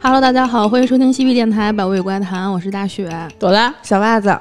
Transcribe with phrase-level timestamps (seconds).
[0.00, 3.10] Hello，大家好，欢迎收听西皮电台《百味怪谈》，我是大雪。
[3.36, 4.38] 朵拉，小袜子，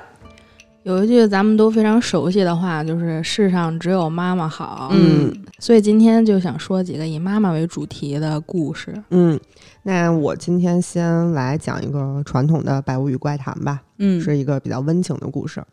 [0.83, 4.89] 有一句咱们都非常熟悉的话，就是“世上只有妈妈好”。
[4.93, 8.93] 嗯，所以今天就想说几个以妈妈为主题的故事。
[9.09, 9.37] 嗯，
[9.81, 15.63] 那我今天先来讲一个传统的《百物语怪谈》吧，嗯，是一个比较温情的故事。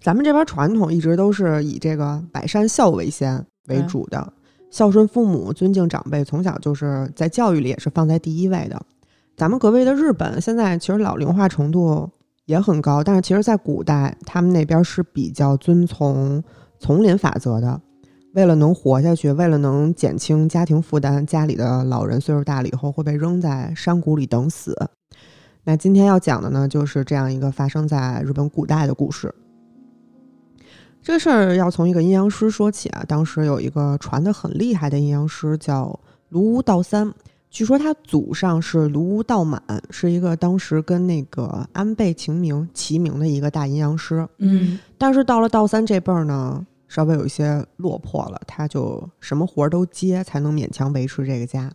[0.00, 4.32] 咱们这边传统一直都是以这个百善孝为先为主的，
[4.70, 8.80] 孝顺父母、尊敬长辈，从小就是在教育里也是放在第一位的。
[9.36, 12.08] 咱们隔壁的日本现在其实老龄化程度
[12.46, 16.42] 也很高，但是其实在古代他们那边是比较遵从
[16.78, 17.80] 丛林法则的。
[18.34, 24.76] 为了能活下去，为了能减轻家庭负担，家里的老人岁数大了以后会被扔在山谷里等死。
[25.64, 29.34] 那今天要讲的呢，就是这样一个发生在日本古代的故事。
[31.08, 33.02] 这个事儿要从一个阴阳师说起啊。
[33.08, 37.10] 当时有一个传的很厉害的阴阳师叫卢屋道三，
[37.48, 44.28] 据说他祖上是卢屋道满，是一个当时跟那个安倍晴明齐名的一个大阴阳师。
[44.36, 51.72] 嗯但是到了道三这辈儿呢，稍微有一些落魄了，他就什么活儿都接，才能勉强维持这个家。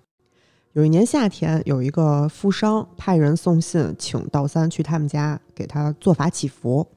[0.74, 6.88] 有一年夏天，有一个富商派人送信，请道三去他们家给他做法祈福。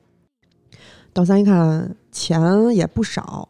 [1.16, 3.48] 道三一看钱也不少，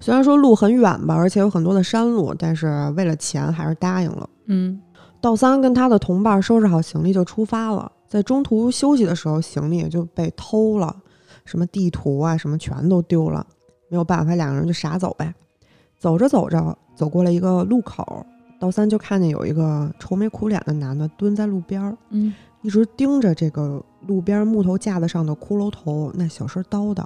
[0.00, 4.28] 虽然说路很远吧，而且有很多的山路，但是为了钱还是答应了。
[4.46, 4.80] 嗯
[5.20, 10.96] 道三跟他的同伴收拾好行李就出发了，在中途休息的时候，行李就被偷了，
[11.44, 13.46] 什么地图啊什么全都丢了。
[13.88, 15.32] 没有办法，两个人就傻走呗。
[16.00, 18.26] 走着走着，走过了一个路口，
[18.58, 27.04] 道三就看见有一个愁眉苦脸的男的蹲在路边儿，嗯一直盯着这个路边木头架子上的骷髅头那小声叨叨。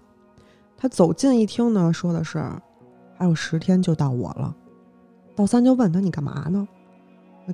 [0.77, 2.43] 他走近一听呢，说的是
[3.17, 4.55] 还有十天就到我了。
[5.37, 6.66] 道三就问他你干嘛呢？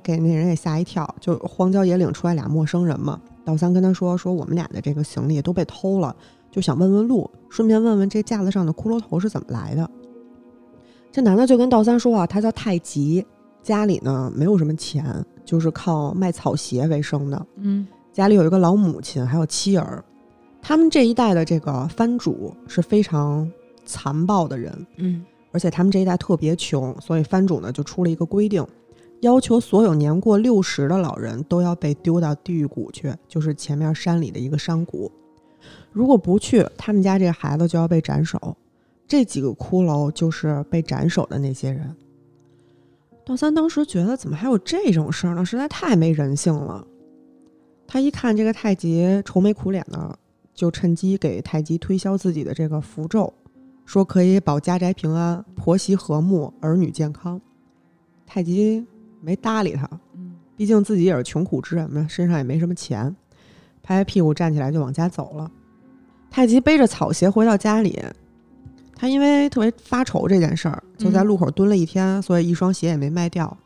[0.03, 3.19] 给那人也吓一跳，就荒郊野岭出来俩陌生人嘛。
[3.43, 6.15] 道三跟他说说我们俩的这个行李都被偷了，
[6.51, 9.89] 就想问问路，顺便问问这架子上的骷髅头是怎么来的。
[11.11, 13.25] 这男的就跟道三说啊，他叫太极，
[13.63, 17.45] 家里呢没有什么钱，就是靠卖草鞋为生的。
[17.55, 20.03] 嗯家里有一个老母亲，还有妻儿。
[20.59, 23.47] 他们这一代的这个藩主是非常
[23.85, 28.65] 残暴的人，嗯而且他们这一代特别穷，所以藩主呢就出了一个规定，
[29.19, 35.11] 要求所有年过六十的老人都要被丢到地狱谷去，就是前面山里的一个山谷。
[35.91, 38.57] 如果不去，他们家这个孩子就要被斩首。
[39.07, 41.95] 这几个骷髅就是被斩首的那些人。
[43.23, 45.45] 道三当时觉得怎么还有这种事儿呢？
[45.45, 46.83] 实在太没人性了。
[47.87, 50.19] 他一看这个太极愁眉苦脸的，
[50.53, 53.33] 就趁机给太极推销自己的这个符咒，
[53.85, 57.39] 说可以保家宅平安、婆媳和睦、儿女健康。
[58.25, 58.85] 太极
[59.21, 63.15] 没搭理他，嗯毕竟自己也是穷苦之人嘛，身上也没什么钱，
[63.81, 65.49] 拍拍屁股站起来就往家走了。
[66.29, 68.03] 太极背着草鞋回到家里，
[68.95, 73.57] 他因为特别发愁这件事儿，就在路口蹲了一天，所以一双鞋也没卖掉。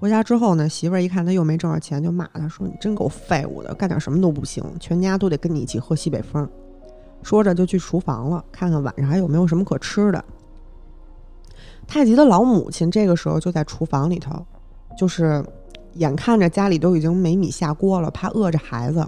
[0.00, 6.48] 回家之后呢，媳妇儿一看他又没挣着钱，就骂他说：“你真够废物的，干点什么都不行，全家都得跟你一起喝西北风。”
[7.20, 10.24] 说着就去厨房了，看看晚上还有没有什么可吃的。
[11.88, 14.46] 太极的老母亲这个时候就在厨房里头，
[14.96, 15.44] 就是
[15.94, 19.04] 眼看着家里都已经没米下锅了，怕饿着孩子，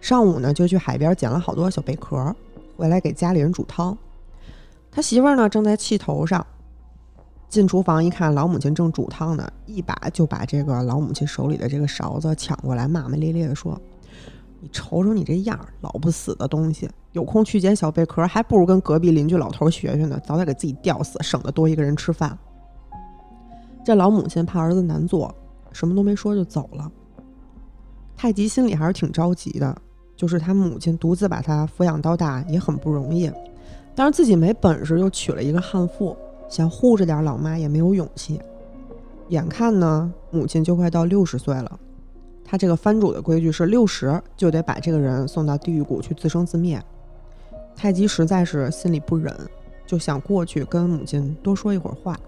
[0.00, 2.34] 上午呢就去海边捡了好多小贝壳，
[2.78, 3.96] 回来给家里人煮汤。
[4.90, 6.46] 他媳妇儿呢正在气头上，
[7.52, 13.78] 进厨房一看，老母亲正煮汤呢，一把就把这个老母亲手里的这个勺子抢过来，骂骂咧咧的说
[14.58, 16.88] ：“你瞅瞅你这样，老不死的东西！
[17.12, 22.38] 有空去捡小贝壳，还不如跟隔壁邻居老头学学呢，早点给自己吊死，省得多一个人吃饭。”
[23.84, 25.34] 这老母亲怕儿子难做，
[25.72, 26.90] 什么都没说就走了。
[28.16, 29.76] 太极心里还是挺着急的，
[30.16, 33.30] 就是他母亲独自把他抚养到大也很不容易，
[33.94, 36.16] 但是自己没本事，又娶了一个悍妇，
[36.52, 38.38] 想护着点老妈也没有勇气。
[39.30, 41.80] 眼看呢，母亲就快到六十岁了，
[42.44, 46.78] 他这个藩主的规矩是六十就得把这个人送到地狱谷去自生自灭。
[47.74, 49.34] 太极实在是心里不忍，
[49.86, 52.20] 就想过去跟母亲多说一会儿话。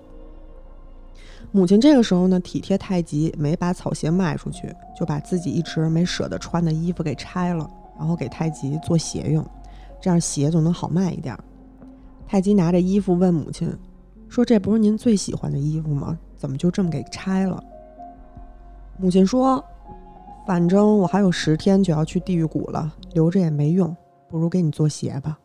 [1.52, 9.44] 母亲这个时候呢，体贴太极，没把草鞋卖出去，就把自己一直没舍得穿的衣服给拆了，然后给太极做鞋用，
[10.00, 11.38] 这样鞋就能好卖一点。
[12.26, 13.70] 太极拿着衣服问母亲
[14.34, 16.18] 说：“这不是您最喜欢的衣服吗？
[16.36, 17.62] 怎么就这么给拆了？”
[18.98, 19.64] 母亲说
[20.44, 23.96] ：“反正我还有十天就要去地狱谷了，留着也没用，
[24.28, 25.38] 不如给你做鞋吧。”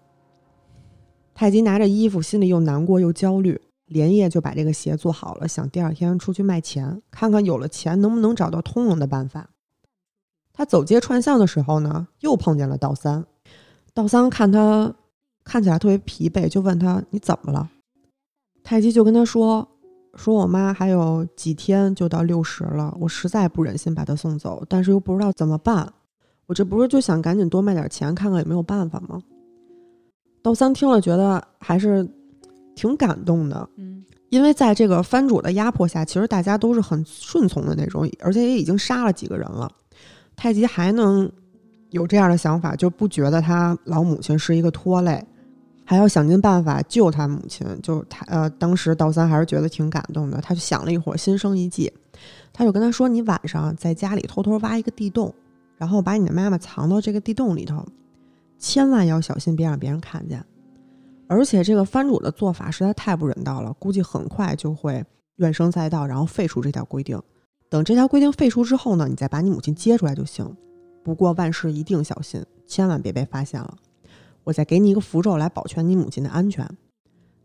[1.35, 9.51] 太极拿着衣服，心里又难过又焦虑，连夜就把这个鞋做好了，想第二天出去卖钱，看看有了钱能不能找到通融的办法。
[10.51, 13.23] 他走街串巷的时候呢，又碰见了道三。
[13.93, 14.95] 道三看他
[15.43, 17.69] 看起来特别疲惫，就问他：“你怎么了？”
[18.69, 19.67] 太极就跟他说
[20.13, 25.91] ：“说我妈还有几天就到六十了，我实在不忍心把她送走，但是又不知道怎么办。
[26.45, 29.19] 我这不是就想赶紧多卖点钱，看看有没有办法吗？”
[30.43, 32.07] 道三听了，觉得还是
[32.75, 33.67] 挺感动的。
[33.77, 39.67] 嗯，因为在这个藩主的压迫下，其实大家都是很顺从的那种，而且也已经杀了几个人了。
[40.35, 41.27] 太极还能
[41.89, 45.25] 有这样的想法，就不觉得他老母亲是一个拖累，
[45.89, 47.65] 还要想尽办法救他母亲。
[47.81, 50.39] 就他呃，当时道三还是觉得挺感动的。
[50.39, 51.91] 他就想了一会儿，心生一计，
[52.53, 55.33] 他就跟他说：“你晚上在家里偷偷挖一个地洞，
[55.77, 57.83] 然后把你的妈妈藏到这个地洞里头，
[58.59, 60.45] 千万要小心，别让别人看见。
[61.27, 65.03] 而且这个藩主的做法实在太不人道了，估计很快就会
[65.37, 67.19] 怨声载道，然后废除这条规定。”
[67.67, 70.55] 等这条规定废除之后呢，你再把你母亲接出来就行。
[71.03, 73.75] 不过万事一定小心，千万别被发现了。
[74.49, 76.67] 我再给你一个符咒来保全你母亲的安全。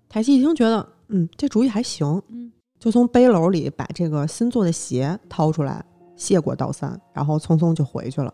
[0.09, 5.85] 泰西一听觉得，嗯，这主意还行，嗯，就从背篓里把这个新做的鞋掏出来，
[6.17, 8.33] 谢过道三，然后匆匆就回去了。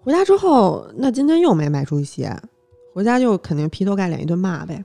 [0.00, 2.38] 回家之后，那今天又没卖出去鞋，
[2.92, 4.84] 回家就肯定劈头盖脸一顿骂呗。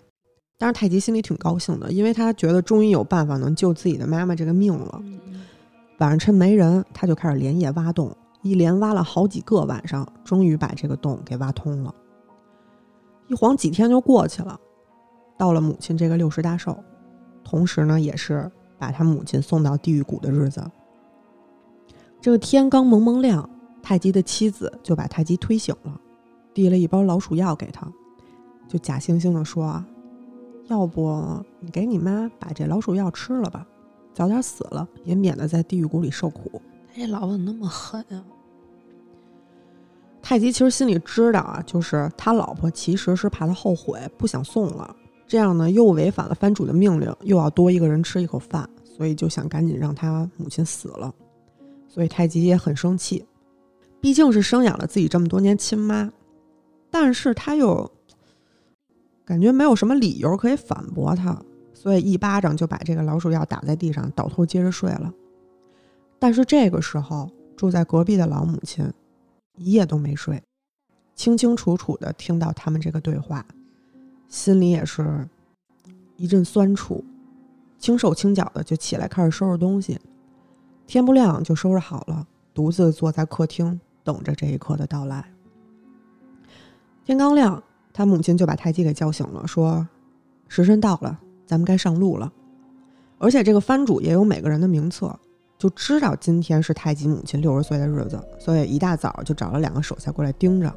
[0.57, 5.03] 但是太极心里挺高兴的，因为他觉得终于有办法能救自己的妈妈这个命了。
[5.97, 11.93] 晚上趁没人，他就开始连夜挖洞，一连挖了好几个晚上，终于把这个洞给挖通了。
[13.27, 14.59] 一晃几天就过去了，
[15.37, 16.77] 到了母亲这个六十大寿，
[17.43, 20.63] 同时呢，也是把他母亲送到地狱谷的日子。
[22.21, 23.49] 这个天刚蒙蒙亮，
[23.81, 25.99] 太极的妻子就把太极推醒了，
[26.53, 27.85] 递了一包老鼠药给他，
[28.67, 29.83] 就假惺惺的说。
[30.67, 33.67] 要不你给你妈把这老鼠药吃了吧，
[34.13, 36.61] 早点死了也免得在地狱谷里受苦。
[36.87, 38.23] 他这老婆那么狠啊？
[40.23, 44.95] 太极其实心里知道啊，就是他老婆其实是怕他后悔，不想送了。
[45.27, 51.13] 这样呢，又违反了藩主的命令，又要多一个人吃一口饭，所以就想赶紧让他母亲死了。
[51.87, 53.23] 所以太极也很生气，
[54.01, 56.11] 毕竟是生养了自己这么多年亲妈，
[56.89, 57.91] 但是他又。
[59.25, 61.41] 感觉没有什么理由可以反驳他，
[61.73, 65.13] 所以一巴掌就把这个老鼠药打在地上，倒头接着睡了。
[66.19, 68.85] 但是这个时候，住在隔壁的老母亲
[69.55, 70.41] 一夜都没睡，
[71.15, 73.45] 清清楚楚的听到他们这个对话，
[74.27, 75.27] 心里也是
[76.17, 77.03] 一阵酸楚，
[77.77, 79.99] 轻手轻脚的就起来开始收拾东西。
[80.87, 85.31] 天不亮就收拾好了，独自坐在客厅等着这一刻的到来。
[87.05, 87.61] 天刚亮。
[87.95, 89.87] 他母亲就把太极给叫醒了，说
[90.49, 92.33] ：“时辰到了，咱们该上路了。”
[93.19, 95.15] 而且这个藩主也有每个人的名册，
[95.63, 100.75] 就知道今天是太极母亲六十岁的日子，所以一大早就找了两个手下过来盯着，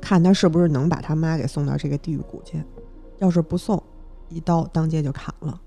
[0.00, 2.62] 看他是不是能把他妈给送到这个地狱谷去。
[3.18, 3.82] 要是不送，
[4.28, 5.60] 一刀当街就砍了。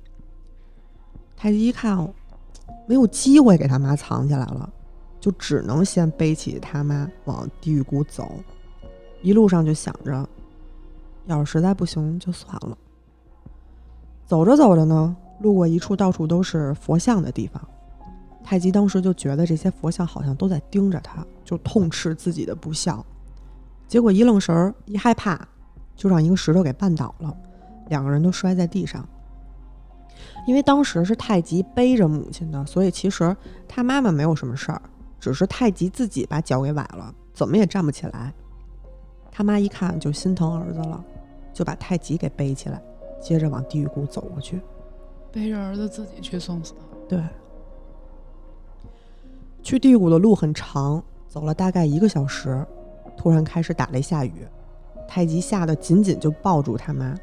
[1.36, 2.08] 太极一看，
[2.88, 4.72] 没有机会给他妈藏起来了，
[5.20, 8.32] 就只能先背起他妈往地狱谷走，
[9.22, 10.26] 一路上就想着。
[11.26, 12.78] 要是实在不行，就算了。
[14.26, 17.62] 走着走着呢，路过一处到处都是佛像的地方，
[18.44, 23.06] 太极当时就觉得这些佛像好像都在盯着他，就痛斥自己的不孝。
[23.88, 25.48] 结果一愣神儿，一害怕，
[25.96, 27.36] 就让一个石头给绊倒了，
[27.90, 29.08] 两个人都摔在地上。
[30.46, 33.36] 因为当时是太极背着母亲的，所以其实
[33.68, 34.82] 他妈妈没有什么事儿，
[35.20, 38.34] 只是太极自己把脚给崴了，怎么也站不起来。
[39.32, 41.04] 他妈一看就心疼儿子了。
[41.54, 42.82] 就把太极给背起来，
[43.22, 44.60] 接着往地狱谷走过去，
[45.32, 46.74] 背着儿子自己去送死。
[47.08, 47.22] 对，
[49.64, 52.64] 去地谷的路很长，走了大概一个小时，
[53.16, 54.46] 突然开始打雷下雨，
[55.08, 57.16] 太极吓得紧紧就抱住他妈。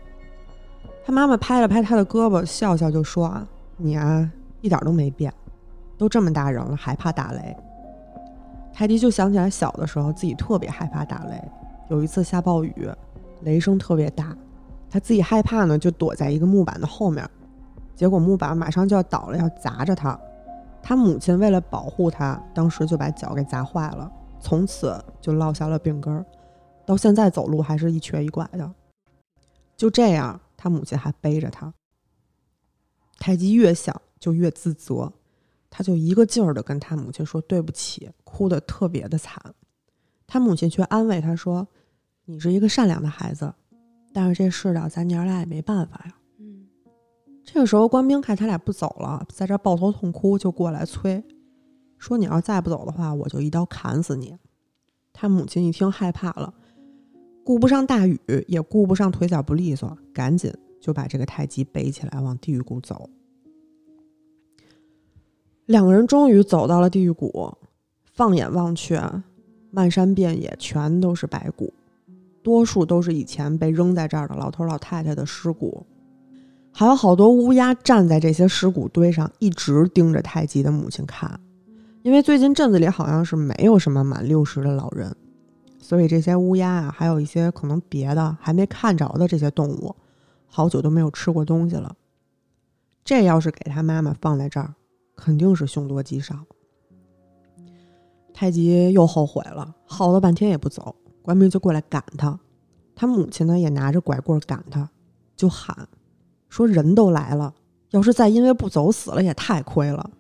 [1.05, 4.29] 他妈妈拍了拍他的胳膊，笑笑就说：“啊，你啊，
[4.63, 5.33] 一点都没变，
[5.99, 7.55] 都这么大人了还怕打雷。”
[8.73, 11.39] 泰迪就想起来小的时候自己特别害怕打雷，
[11.91, 12.89] 有一次下暴雨。
[13.43, 14.37] 雷声特别大，
[14.91, 17.29] 他自己害怕呢，就躲在一个木板的后面。
[17.95, 20.19] 结果木板马上就要倒了，要砸着他。
[20.83, 24.11] 他母亲为了保护他，当时就把脚给砸坏了，
[24.41, 26.25] 从此就落下了病根儿，
[26.85, 28.73] 到现在走路还是一瘸一拐的。
[29.77, 31.73] 就这样，他母亲还背着他。
[33.19, 35.13] 太极越想就越自责，
[35.69, 39.41] 他就一个劲儿的跟他母亲说对不起，哭得特别的惨。
[40.27, 41.67] 他母亲却安慰他说。
[42.27, 43.53] 你是一个善良的孩子，
[44.13, 46.15] 但是这世道咱娘俩也没办法呀。
[47.53, 51.21] 这个时候，官兵看他俩不走了，在这抱头痛哭，就过来催，
[51.99, 54.39] 说：“你要再不走的话，我就一刀砍死你。”
[55.13, 56.55] 他母亲一听害怕了，
[57.43, 63.11] 顾不上大雨，也顾不上腿脚不利索，赶紧就把这个太极背起来往地狱谷走。
[65.67, 67.53] 两个人终于走到了地狱谷，
[68.05, 68.97] 放眼望去，
[69.73, 71.75] 漫山遍野全都是白骨，
[72.45, 75.85] 多数都是以前被扔在这儿的老头老太太的尸骨。
[76.81, 81.39] 还有好多乌鸦站在这些尸骨堆上，一直盯着太极的母亲看。
[82.01, 85.15] 因为最近镇子里好像是没有什么满六十的老人，
[85.79, 89.95] 所以这些乌鸦啊，还有一些可能别的还没看着的这些动物，
[90.47, 91.95] 好久都没有吃过东西了。
[93.05, 94.75] 这要是给他妈妈放在这儿，
[95.15, 96.35] 肯定是凶多吉少。
[98.33, 102.41] 太极又后悔了，耗了半天也不走，官兵就过来赶他。
[102.97, 104.89] 他母亲呢，也拿着拐棍赶他，
[105.37, 105.87] 就喊。
[106.51, 107.55] 说人都来了，
[107.91, 110.11] 要是再因为不走死了，也太亏了。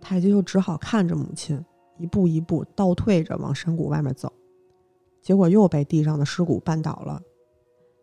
[0.00, 1.64] 太极就只好看着母亲
[1.96, 4.30] 一步一步倒退着往山谷外面走，
[5.22, 7.22] 结果又被地上的尸骨绊倒了，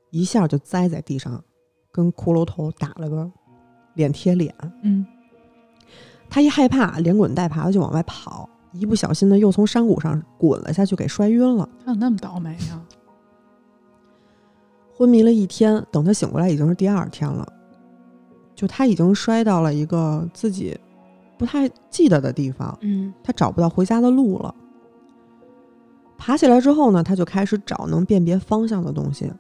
[0.10, 1.44] 一下就栽在地上，
[1.92, 3.30] 跟骷髅头打了个
[3.96, 4.56] 脸贴脸。
[4.82, 5.06] 嗯，
[6.30, 11.68] 他一害怕，连滚带爬的就往外跑，一不小心呢，又从山谷上滚了下去，给摔晕了。
[11.80, 12.82] 他怎么那么倒霉呀？
[15.00, 17.48] 昏迷了一天，等他醒过来已经是第二天了。
[18.53, 20.77] 就他已经摔到了一个自己
[21.38, 24.53] 不太记得的地方，嗯，他找不到回家的路了。
[26.18, 29.32] 爬起来之后呢，他就开始找能辨别方向的东西。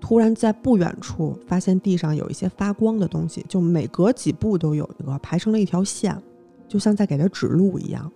[0.00, 6.16] 突然在不远处发现地上有一些发光的东西，就每隔几步都有一个排成了一条线，
[6.68, 8.08] 就像在给他指路一样。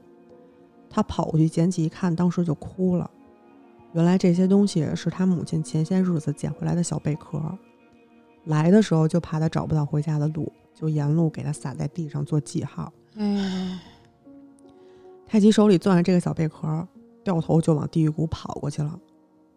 [0.88, 3.11] 他跑过去捡起一看，当时就哭了。
[3.97, 7.41] 原来这些东西是他母亲前些日子捡回来的小贝壳，
[8.45, 12.93] 来的时候就怕他找不到回家的路，就沿路给他撒在地上做记号。
[13.17, 13.81] 哎，
[15.26, 16.87] 太极手里攥着这个小贝壳，
[17.25, 19.00] 掉头就往地狱谷跑过去了。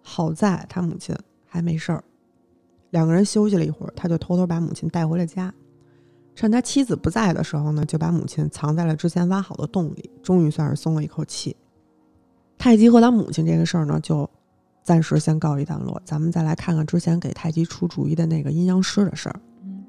[0.02, 1.14] 好在他母亲
[1.46, 2.02] 还没事儿，
[2.92, 5.54] 两个人休息了一会儿，他就偷偷把母亲带回了家。
[6.34, 11.58] 趁他妻子不在的时候呢，就把母亲藏在了之前挖好的洞里，终于算是松了一口气。
[12.60, 14.30] 太极和他母亲这个事儿呢，就
[14.84, 16.00] 暂时先告一段落。
[16.04, 19.40] 咱们再来看看之前给太极出主意的那个阴阳师的事儿。
[19.64, 19.82] 嗯，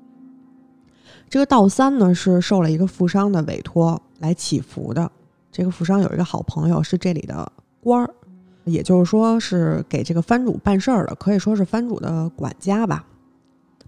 [1.28, 5.10] 这个道三呢是受了一个富商的委托来祈福的。
[5.50, 7.50] 这个富商有一个好朋友是这里的
[7.82, 8.14] 官儿，
[8.62, 13.04] 也就是说是给这个藩主办事儿的，可以说是藩主的管家吧。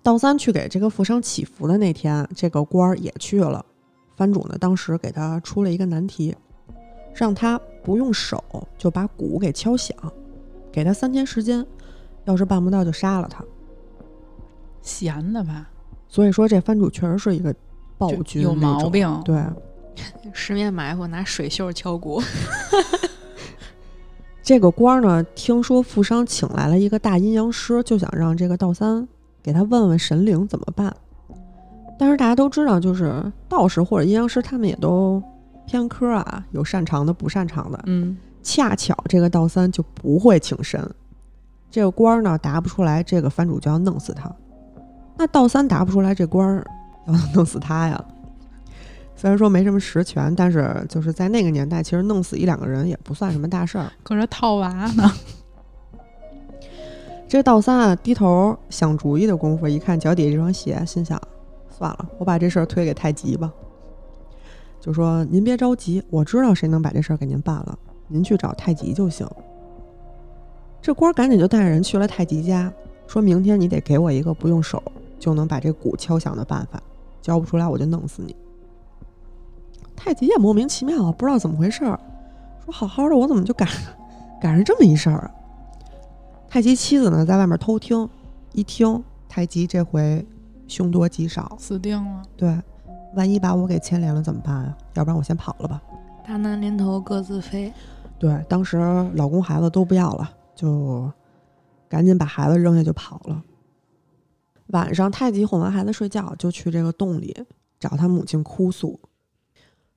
[0.03, 3.65] 道三去给这个富商祈福的那天，这个官儿也去了。
[4.17, 6.35] 藩主呢当时给他出了一个难题，
[7.15, 7.61] 让他。
[7.83, 8.43] 不用手
[8.79, 9.97] 就把鼓给敲响，
[10.71, 11.65] 给他三天时间，
[12.25, 13.45] 要是办不到就杀了他。
[14.81, 15.69] 闲的吧？
[16.09, 17.55] 所以说这藩主确实是一个
[17.99, 19.23] 暴君，有毛病。
[19.25, 19.43] 对，
[20.33, 22.23] 十面埋伏拿水袖敲鼓。
[24.43, 29.07] 这个官呢，听说富商请来了一个大阴阳师，就想让这个道三
[29.43, 30.95] 给他问问神灵怎么办。
[31.99, 35.23] 但是大家都知道，就是道士或者阴阳师，他们也都。
[35.67, 37.81] 偏科啊，有擅长的，不擅长的。
[37.87, 40.89] 嗯，恰巧这个道三就不会请神，
[41.71, 44.31] 这个官儿呢答不出来，这个藩主就要弄死他。
[45.17, 46.67] 那道三答不出来，这官儿
[47.07, 48.05] 要弄死他呀。
[49.15, 53.93] 虽然说没什么实权，但是就是在那个年代，其实弄死一两个人也不算什么大事儿。
[54.03, 55.13] 搁这套娃呢？
[57.29, 61.21] 这道三啊，低头想主意的功夫，一看脚底下这双鞋，心想：
[61.71, 63.51] 算了，我把这事儿推给太极吧。
[64.83, 69.25] 就说您别着急，我知道谁能把这事儿给您办了，您去找太极就行。
[70.81, 72.71] 这官赶紧就带着人去了太极家，
[73.07, 74.83] 说明天你得给我一个不用手
[75.21, 76.83] 就能把这鼓敲响的办法，
[77.21, 78.35] 交不出来我就弄死你。
[79.95, 81.97] 太极也莫名其妙，不知道怎么回事儿，
[82.65, 83.69] 说好好的我怎么就赶
[84.43, 85.31] 赶上这么一事儿？
[86.49, 88.09] 太极妻子呢在外面偷听，
[88.53, 90.27] 一听太极这回
[90.67, 92.23] 凶多吉少，死定了。
[92.37, 92.59] 对。
[93.15, 94.77] 万一把我给牵连了怎么办啊？
[94.95, 95.83] 要不然我先跑了吧。
[96.27, 97.73] 大难临头各自飞。
[98.19, 98.79] 对，当时
[99.15, 101.11] 老公孩子都不要了，就
[101.89, 103.43] 赶紧把孩子扔下就跑了。
[104.69, 107.37] 晚上太极哄完孩子睡觉，就去这个洞里
[107.79, 108.99] 找他母亲哭诉，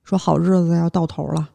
[0.02, 1.48] 说好日子要到头了，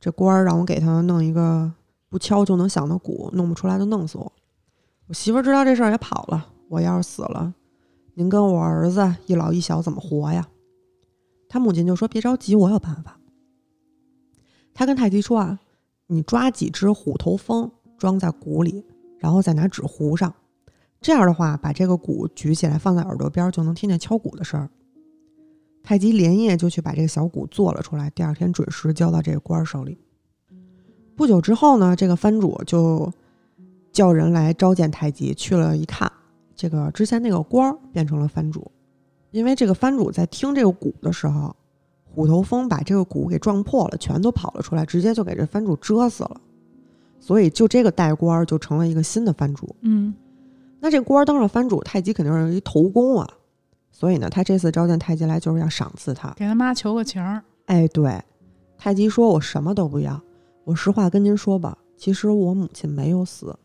[0.00, 1.70] 这官儿让我给他弄一个
[2.08, 4.32] 不敲就能响的鼓，弄不出来就弄死我。
[5.08, 7.52] 我媳妇知道这事儿也跑了，我要是死了，
[8.14, 10.46] 您跟我儿子一老一小怎么活呀？
[11.54, 13.16] 他母亲就说：“别着急，我有办法。”
[14.74, 15.60] 他跟太极说：“啊，
[16.08, 18.84] 你抓几只虎头蜂装在鼓里，
[19.20, 20.34] 然后再拿纸糊上，
[21.00, 24.68] 这样的话，把这个鼓举起来放在耳朵边，就能听见敲鼓的声儿。
[25.84, 29.96] 太极连夜就去把这个小鼓做了出来，第二天准时交到这个官手里。
[31.14, 33.12] 不久之后呢，这个藩主就
[33.92, 36.10] 叫人来召见太极，去了一看，
[36.56, 38.72] 这个之前那个官变成了藩主，
[39.34, 41.56] 因为这个藩主在听这个鼓的时候，
[42.04, 46.40] 虎头蜂把这个鼓给撞破了，全都跑了出来，直接就给这藩主蛰死了。
[47.18, 49.74] 所以就这个代官儿就成了一个新的藩主。
[49.80, 50.14] 嗯
[50.78, 53.28] 那这官儿当上藩主，太极肯定是一头功啊，
[53.90, 56.32] 所以呢，他这次召见太极来就是要赏赐他。
[56.36, 57.42] 给他妈求个情儿。
[57.66, 58.22] 哎，对，
[58.78, 60.22] 太极说：“我什么都不要，
[60.62, 63.56] 我实话跟您说吧，其实我母亲没有死，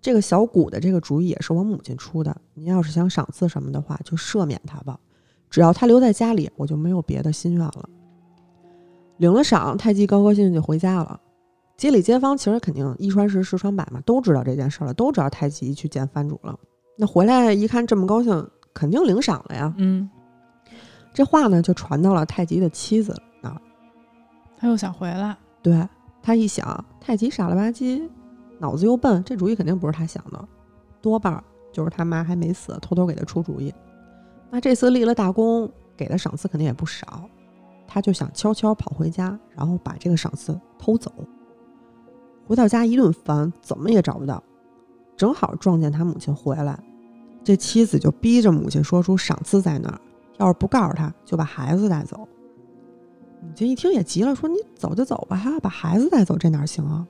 [0.00, 2.40] 这个小鼓的这个主意也是我母亲出的。
[2.54, 5.00] 您要是想赏赐什么的话，就赦免他吧，
[5.50, 7.88] 只要他留在家里，我就没有别的心愿了。”
[9.18, 11.20] 领了赏，太极高高兴兴就回家了。
[11.76, 16.58] 街里街坊其实肯定一传十，十传百嘛，都知道这件事了，都知道太极去见藩主了。
[16.96, 19.72] 那回来一看这么高兴，肯定领赏了呀。
[19.76, 20.08] 嗯，
[21.12, 23.60] 这话呢就传到了太极的妻子那儿。
[24.56, 25.36] 他又想回来。
[25.62, 25.86] 对
[26.22, 28.02] 他一想，太极傻了吧唧，
[28.58, 30.48] 脑子又笨，这主意肯定不是他想的，
[31.00, 33.72] 多半儿就是他妈还没死，偷偷给他出主意。
[34.50, 37.28] 那这次立了大功，给的赏赐肯定也不少，
[37.86, 41.12] 他就想悄悄跑回家，然后把这个赏赐偷走。
[42.46, 44.42] 回到家一顿翻，怎么也找不到，
[45.16, 46.78] 正好撞见他母亲回来，
[47.44, 50.00] 这妻子就逼着母亲说出赏赐在哪儿，
[50.38, 52.26] 要是不告诉他，就把孩子带走。
[53.42, 57.06] 母亲一听也急了，说：“你走就走吧，还要把孩子带走，这哪行啊？”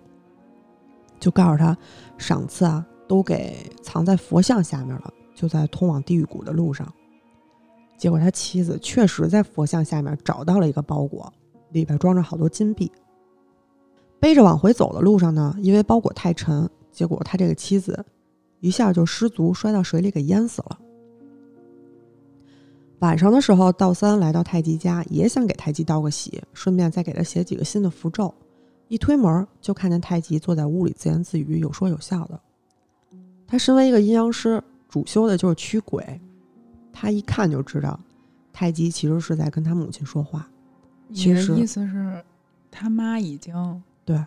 [1.21, 1.77] 就告诉他，
[2.19, 6.87] 赏赐啊都给藏在佛像下面了，就在通往地狱谷的路上。
[7.99, 11.31] 结果他妻子确实在佛像下面找到了一个包裹，
[11.73, 12.91] 里边装着好多金币。
[14.21, 18.05] 背着往回走的路上呢，因为包裹太沉，结果他这个妻子
[18.61, 20.79] 一下就失足摔到水里，给淹死了。
[23.01, 28.33] 晚上的时候，道三来到太极家，也想给太极道个喜，顺便再给他写几个新的符咒。
[28.89, 32.41] 一推门就看见太极坐在屋里自言自语，有说有笑的。
[33.47, 36.21] 他身为一个阴阳师，主修的就是驱鬼，
[37.01, 37.99] 他一看就知道，
[38.53, 40.49] 太极其实是在跟他母亲说话。
[41.15, 42.25] 其实意思是，
[42.73, 43.55] 他妈已经
[44.05, 44.21] 对，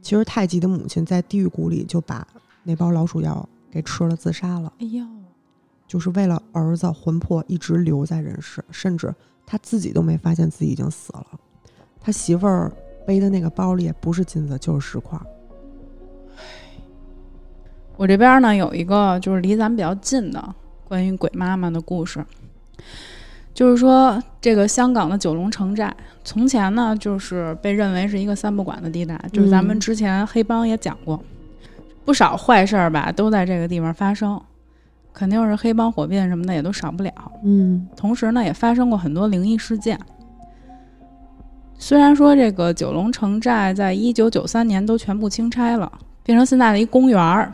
[0.00, 2.24] 其实太极的母亲在地狱谷里就把
[2.62, 4.72] 那包老鼠药给吃了，自杀了。
[4.78, 5.04] 哎呦，
[5.88, 9.12] 就是为了儿子魂魄一直留在人世，甚至
[9.44, 11.26] 他自己都没发现自己已经死了。
[12.00, 12.72] 他媳妇儿
[13.04, 15.20] 背的那个包里也不是金子就是石块。
[17.96, 20.54] 我这边呢有一个就是离咱们比较近的
[20.92, 22.22] 关于鬼妈妈的故事，
[23.54, 25.90] 就是说这个香港的九龙城寨，
[26.22, 31.18] 从前呢就是被认为是一个三不管的地带，就是咱们嗯之前黑帮也讲过，
[32.04, 34.38] 不少坏事儿吧都在这个地方发生，
[35.14, 37.10] 肯定是黑帮火并什么的也都少不了。
[37.42, 39.98] 嗯同时呢，也发生过很多灵异事件。
[41.78, 45.90] 虽然说这个九龙城寨在一九九三年都全部清拆了，
[46.22, 47.50] 变成现在的一公园儿，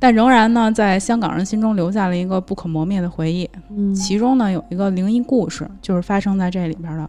[0.00, 3.48] 但仍然呢，在香港人心中留下了一个不可磨灭的回忆。
[3.70, 7.08] 嗯其中呢，有一个灵异故事，就是发生在这里边的。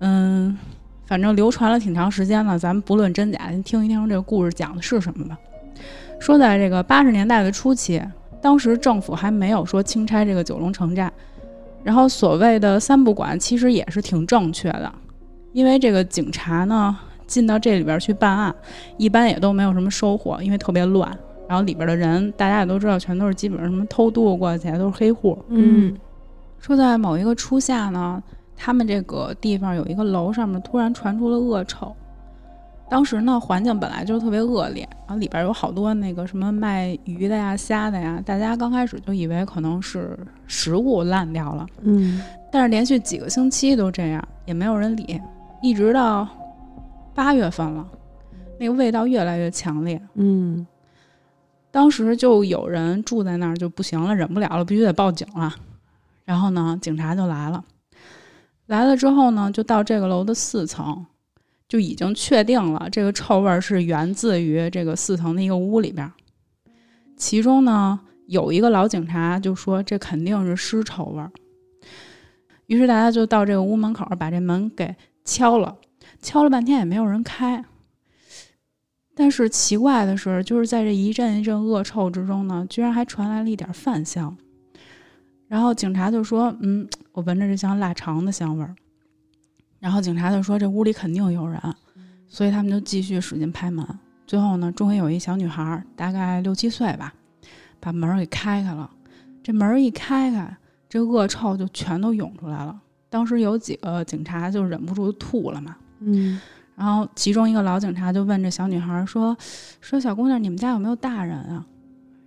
[0.00, 0.58] 嗯，
[1.06, 5.38] 反正流传了挺长时间了，咱们不论真假，先听一听这个故事讲的是什么吧。
[6.20, 8.02] 说在这个八十年代的初期，
[8.42, 11.10] 当时政府还没有说清拆这个九龙城寨，
[11.82, 14.92] 然后所谓的三不管其实也是挺正确的，
[15.52, 16.94] 因为这个警察呢
[17.26, 18.54] 进到这里边去办案，
[18.98, 21.16] 一般也都没有什么收获，因为特别乱。
[21.48, 25.38] 然后里边的人大家也都知道，全都是基本上什么偷渡过去，都是黑户。
[25.48, 25.96] 嗯
[26.58, 28.22] 说在某一个初夏呢，
[28.56, 31.94] 他们这个地方有一个楼上面突然传出了恶臭。
[32.88, 45.20] 当时呢，环境本来就特别恶劣，然后里边有好多那个什么卖鱼的呀、虾的呀，大家刚开始就以为可能是食物烂掉了，嗯但是连续几个星期都这样，也没有人理，
[45.60, 46.28] 一直到
[47.12, 47.84] 八月份了，
[48.58, 50.00] 那个味道越来越强烈。
[50.14, 50.64] 嗯
[51.70, 55.54] 当时就有人住在那儿就不行了，忍不了了，必须得报警了。
[56.24, 57.64] 然后呢，警察就来了。
[58.66, 61.06] 来了之后呢，就到这个楼的四层，
[61.68, 66.10] 就已经确定了这个臭味是源自于这个四层的一个屋里边。
[67.16, 71.30] 其中呢，有一个老警察就说这肯定是尸臭味儿。
[72.66, 75.76] 于是大家就到这个屋门口，把这门给敲了，
[76.20, 77.64] 敲了半天也没有人开。
[79.18, 84.36] 但是奇怪的是，就是在这一阵一阵恶臭之中呢，居然还传来了一点饭香。
[85.48, 88.76] 然后警察就说：“嗯，我闻着这像腊肠的香味儿。”
[89.80, 91.58] 然后警察就说：“这屋里肯定有人。”
[92.28, 93.86] 所以他们就继续使劲拍门。
[94.26, 97.14] 最后呢，终于有一小女孩，大概六七岁吧，
[97.80, 98.90] 把门给开开了。
[99.42, 100.56] 这门一开开，
[100.90, 102.78] 这恶臭就全都涌出来了。
[103.08, 105.76] 当时有几个警察就忍不住吐了嘛。
[106.00, 106.38] 嗯
[106.76, 109.36] 然后其中一个老警察就问这小女孩说
[109.80, 111.66] ：“说小姑娘，你们家有没有大人啊？”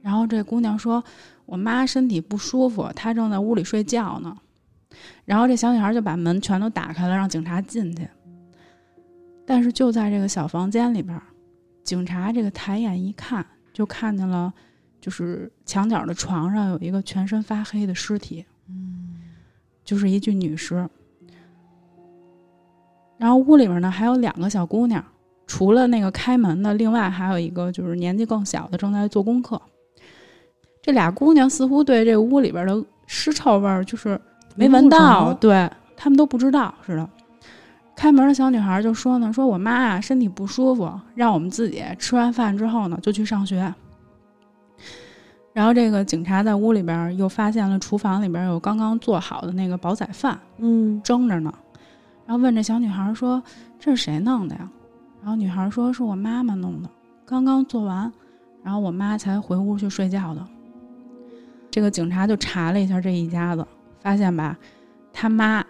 [0.02, 1.04] 然后这姑娘说
[1.46, 4.36] ：“我妈身体不舒服，她正在屋里睡觉呢。”
[5.24, 8.08] 然后这小女孩就把门全都打开了，让警察进去。
[9.46, 11.22] 但是就在这个小房间里边儿，
[11.84, 14.52] 警察这个抬眼一看，就看见了，
[15.00, 18.44] 就是墙角的床上有一个全身发黑的尸体，
[19.84, 20.90] 就是一具女尸。
[23.20, 25.04] 然后屋里面呢还有两个小姑娘，
[25.46, 29.62] 除了那个开门的，另外还有一个就是年纪更小的正在做功课。
[30.82, 34.20] 这俩姑娘似乎对这屋里边的尸臭味儿就是
[34.56, 37.08] 没闻到，对他们都不知道似的。
[37.96, 43.72] 开门的小女孩就说呢：“说我妈啊身体不舒服，让我们自己吃完饭之后呢就去上学。”
[45.52, 51.54] 然后这个警察在屋里边又发现了厨房里边有刚刚做好的那个煲仔饭，嗯蒸着呢，
[52.30, 53.42] 然后问这小女孩说
[53.80, 54.70] ：“这是谁弄的呀？”
[55.20, 56.88] 然后女孩说：“是我妈妈弄的，
[57.26, 58.14] 刚刚做完，
[58.64, 60.46] 然后我妈才回屋去睡觉的。”
[61.72, 63.66] 这个警察就查了一下这一家子，
[64.00, 64.56] 发现吧，
[65.12, 65.66] 他妈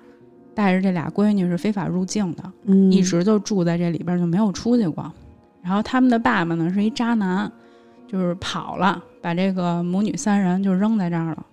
[0.54, 5.10] 带着这俩闺女是非法入境的，嗯，一直就住在这里边，就没有出去过。
[5.62, 7.50] 然后他们的爸爸呢是一渣男，
[8.06, 11.46] 就是跑了，把这个母女三人就扔在这儿了。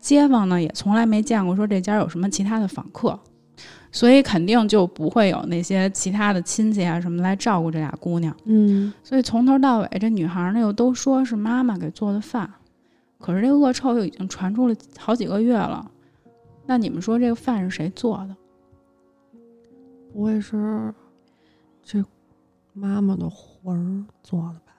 [0.00, 3.16] 街坊呢也从来没见过说这家有什么其他的访客，
[3.92, 8.36] 所以肯定就不会有那些其他的亲戚啊什么来照顾这俩姑娘。
[8.44, 12.50] 嗯所以从头到尾，这女孩呢又都说是妈妈给做的饭，
[13.18, 15.90] 可是这恶臭又已经传出了好几个月了。
[16.66, 18.36] 那你们说这个饭是谁做的？
[20.12, 20.92] 不会是
[21.82, 22.04] 这
[22.72, 24.72] 妈妈的魂儿做的吧？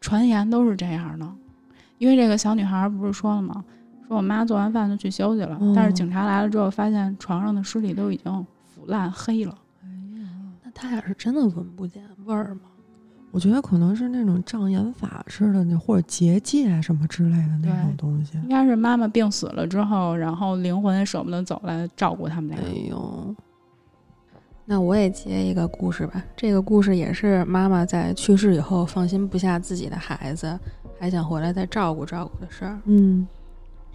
[0.00, 1.32] 传言都是这样的，
[1.98, 3.64] 因为这个小女孩不是说了吗？
[4.06, 9.56] 说我妈做完饭就去休息了，嗯但是警察来了之后，发现床上的尸体都已经腐烂黑了。
[9.82, 9.88] 哎
[10.18, 10.28] 呀
[10.62, 12.62] 那他俩是真的闻不见味儿吗？
[13.30, 18.38] 我觉得可能是那种障眼法似的那，或者结界什么之类的那种东西。
[18.44, 22.58] 应该是妈妈病死了之后，然后灵魂也舍不得走来照顾他们俩。
[22.60, 23.34] 哎呦，
[24.66, 26.24] 那我也接一个故事吧。
[26.36, 30.56] 这个故事也是妈妈在去世以后放心不下自己的孩子，
[31.00, 32.78] 还想回来再照顾照顾的事儿。
[32.84, 33.26] 嗯，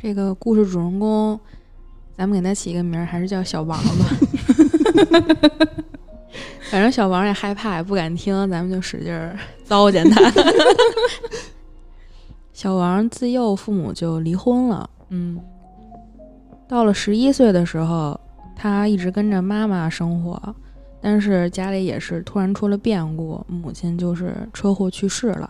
[0.02, 1.38] 这个故事主人公，
[2.16, 4.06] 咱们给他起一个名儿，还是叫小王吧。
[6.72, 10.22] 反正小王也害怕，也不敢听，咱们就使劲儿糟践他。
[12.54, 15.38] 小王自幼父母就离婚了，嗯
[16.68, 18.18] 到了十一岁的时候，
[18.56, 20.56] 他一直跟着妈妈生活，
[21.02, 25.50] 但是家里也是突然出了变故，母亲就是车祸去世了。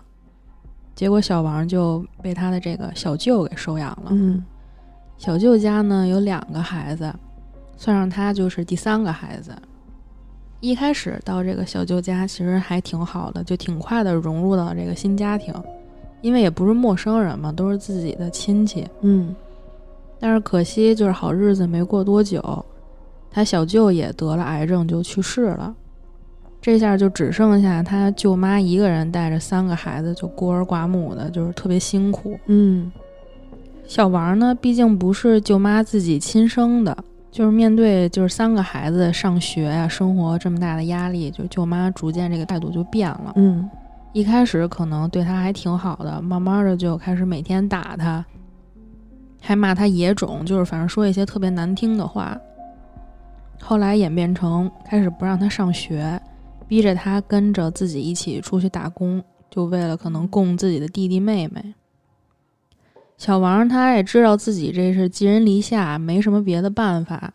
[0.99, 4.09] 结果小王就被他的这个小舅给收养了。
[4.11, 4.43] 嗯
[5.17, 7.09] 小舅家呢有两个孩子，
[7.77, 9.55] 算上他就是第三个孩子。
[10.59, 15.53] 一开始到这个小舅家其实还挺好的，就挺快的融入到这个新家庭，
[16.19, 18.85] 因为也不是陌生人嘛，都是自己的亲戚。
[18.99, 19.33] 嗯
[20.19, 22.43] 但是可惜就是好日子没过多久，
[23.31, 25.73] 他小舅也得了癌症就去世了。
[26.61, 32.37] 这下就只剩下他舅妈一个人带着三个孩子，就孤儿寡母的，就是特别辛苦。
[32.47, 32.91] 嗯
[33.87, 36.95] 小王呢，毕竟不是舅妈自己亲生的，
[37.31, 43.33] 就是面对就是三个孩子上学呀、生活这么大的压力，就舅妈逐渐这个态度就变了。
[43.35, 43.67] 嗯
[44.11, 48.25] 一开始可能对他还挺好的，慢慢的就开始每天打他，
[49.39, 52.37] 还骂他野种，就是反正说一些特别难听的话。
[53.61, 56.19] 后来演变成开始不让他上学，
[56.69, 61.73] 逼着他跟着自己一起出去打工，就为了可能供自己的弟弟妹妹。
[63.17, 67.33] 小王他也知道自己这是寄人篱下，没什么别的办法，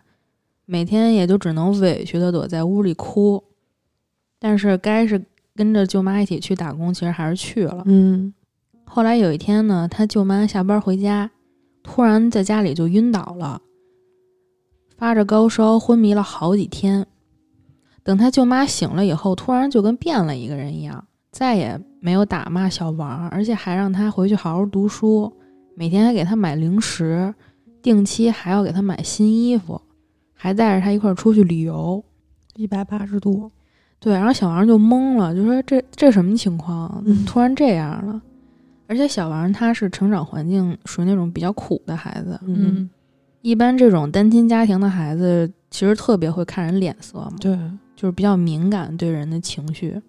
[0.64, 3.42] 每天也就只能委屈的躲在屋里哭。
[4.38, 5.22] 但是该是
[5.56, 7.82] 跟着舅妈一起去打工，其实还是去了。
[7.86, 8.32] 嗯
[8.84, 11.32] 后来有一天呢，他舅妈下班回家，
[11.82, 13.60] 突然在家里就晕倒了，
[14.96, 17.04] 发着高烧，昏迷了好几天。
[18.04, 25.32] 等他舅妈醒了以后，突然就跟变了一个人一样，再也没有打骂小王，而且还让他回去好好读书，
[25.74, 27.34] 每天还给他买零食，
[27.82, 29.80] 定期还要给他买新衣服，
[30.34, 32.04] 还带着他一块儿出去旅游。
[32.54, 33.50] 一百八十度。
[33.98, 38.20] 对，然后小王就懵了，就说这这什么情况突然这样了？
[38.86, 42.90] 而且小王他是成长环境属于那种比较苦的孩子，嗯，
[43.40, 47.58] 一般这种单亲家庭的孩子其实特别会看人脸色嘛，对，
[47.94, 50.00] 就是比较敏感对人的情绪。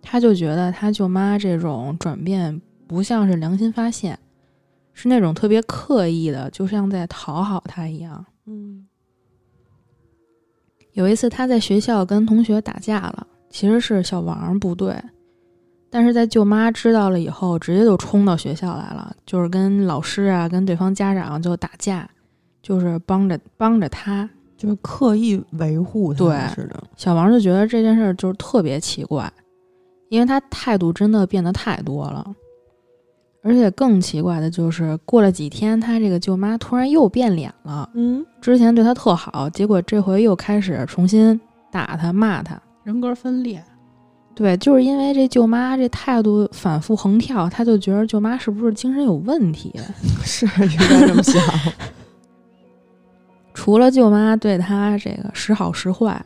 [0.00, 4.18] 他就觉得他舅妈这种转变不像是良心发现，
[4.92, 8.24] 是那种特别刻意的，就像在讨好他一样。
[8.46, 8.86] 嗯
[10.92, 14.94] 有一次，他在学校跟同学打架了，其实是小王不对，
[15.88, 22.10] 但是在舅妈知道了以后，直接就冲到学校来了，就是跟老师啊、跟对方家长就打架，
[22.60, 24.28] 就是帮着帮着他。
[24.62, 26.80] 就是刻意维护他对似的。
[26.96, 29.28] 小王就觉得这件事儿就是特别奇怪，
[30.08, 32.24] 因为他态度真的变得太多了，
[33.42, 37.90] 而且更奇怪的就是过了几天，他这个舅妈突然又变脸了。
[37.94, 41.40] 嗯，之前对他特好，结果这回又开始重新
[41.72, 42.56] 打他、骂他。
[42.84, 43.60] 人格分裂，
[44.32, 49.74] 对，就是因为这舅妈这态度反复横跳，他就觉得舅妈是不是精神有问题？
[50.22, 51.42] 是应该这么想。
[53.62, 56.20] 除了舅妈对他这个时好时坏，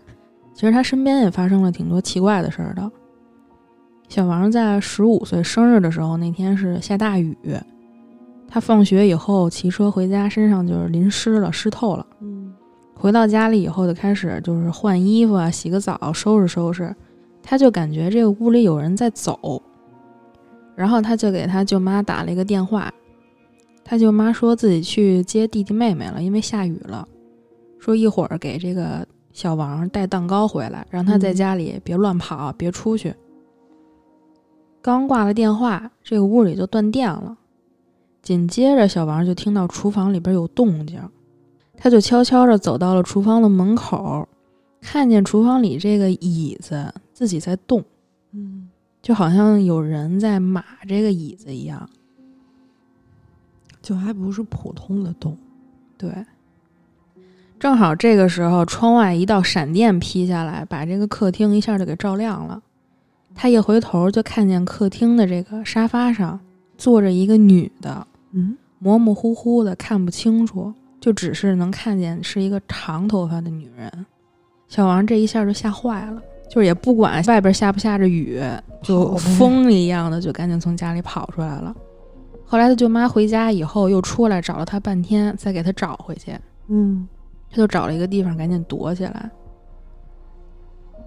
[0.54, 2.90] 其实他身边也发生了挺多奇怪的事儿的。
[4.08, 7.36] 小王在十五岁生日的时候，那天是下大雨，
[8.48, 12.06] 他放学以后骑车回家，身上就是淋湿了，湿透了。
[12.94, 16.96] 回到家里以后，就开始就是换衣服啊，洗个澡，收拾收拾。
[17.42, 19.62] 他就感觉这个屋里有人在走，
[20.74, 22.90] 然后他就给他舅妈打了一个电话。
[23.84, 27.06] 他舅妈说自己去接弟弟妹妹了，因为下雨了，
[27.86, 33.14] 说一会儿给这个小王带蛋糕回来，让他在家里别乱跑，别出去。
[34.82, 37.38] 刚挂了电话，这个屋里就断电了。
[38.22, 41.00] 紧接着，小王就听到厨房里边有动静。
[41.76, 44.28] 他就悄悄地走到了厨房的门口，
[44.80, 47.84] 看见厨房里这个椅子自己在动，
[48.32, 48.68] 嗯，
[49.00, 51.88] 就好像有人在码这个椅子一样。
[53.80, 55.38] 就还不是普通的动。
[55.96, 56.10] 对，
[57.58, 62.60] 正好这个时候，窗外一道闪电劈下来，把这个客厅一下就给照亮了。
[63.34, 66.38] 他一回头，就看见客厅的这个沙发上
[66.78, 73.90] 坐着一个女的，嗯，模模糊糊的看不清楚，就只是能看见是一个长头发的女人。
[74.68, 78.40] 小王这一下就吓坏了，就是也不管外边下不下着雨，
[78.82, 81.74] 就疯一样的就赶紧从家里跑出来了。
[82.44, 86.32] 后来他舅妈回家以后又出来找了他半天，再给他找回去。
[86.68, 87.06] 嗯
[87.50, 89.30] 他就找了一个地方赶紧躲起来。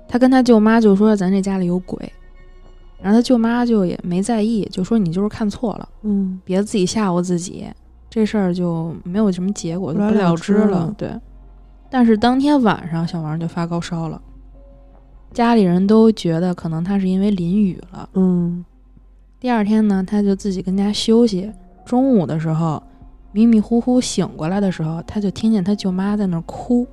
[0.07, 2.11] 他跟他舅妈就说：“咱这家里有鬼。”
[3.01, 7.67] 然后他舅妈就也没在意，就说：“你就是看错了。”嗯别自己吓唬自己，
[8.09, 10.67] 这事儿就没有什么结果，就不了之之了。
[10.67, 11.11] 了对，
[11.89, 14.21] 但是当天晚上小王就发高烧了，
[15.31, 18.09] 家里人都觉得可能他是因为淋雨了。
[18.15, 18.65] 嗯
[19.39, 21.49] 第二天呢，他就自己跟家休息。
[21.85, 22.83] 中午的时候，
[23.31, 26.87] 迷迷糊糊醒过来的时候，他就听见他舅妈在那儿哭。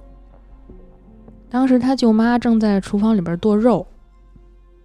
[1.48, 3.86] 当时他舅妈正在厨房里边剁肉，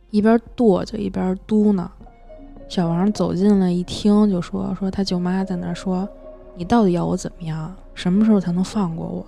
[0.09, 1.87] 一边剁就一边嘟囔。
[2.69, 6.07] 小王走进来一听，就说：“说他舅妈在那儿说，
[6.55, 7.75] 你到底要我怎么样？
[7.93, 9.25] 什么时候才能放过我？”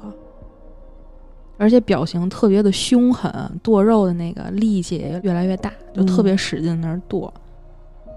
[1.58, 3.32] 而且表情特别的凶狠，
[3.62, 7.32] 剁肉的那个力气也越来越大，就特别使劲那儿剁。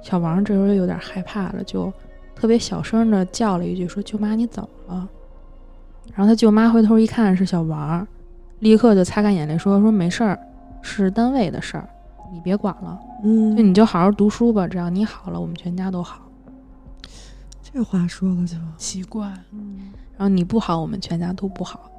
[0.00, 1.92] 小王这时候有点害怕了，就
[2.36, 5.08] 特别小声的叫了一句：“说舅妈你怎么了？”
[6.14, 8.06] 然后他舅妈回头一看是小王，
[8.60, 10.38] 立刻就擦干眼泪说：“说没事儿，
[10.82, 11.88] 是单位的事儿，
[12.32, 16.20] 你别管了，就嗯，你就好好读书吧，只要你好了，我们全家都好。
[17.62, 21.90] 这话说的就奇怪，嗯然后你不好，我们全家都不好。”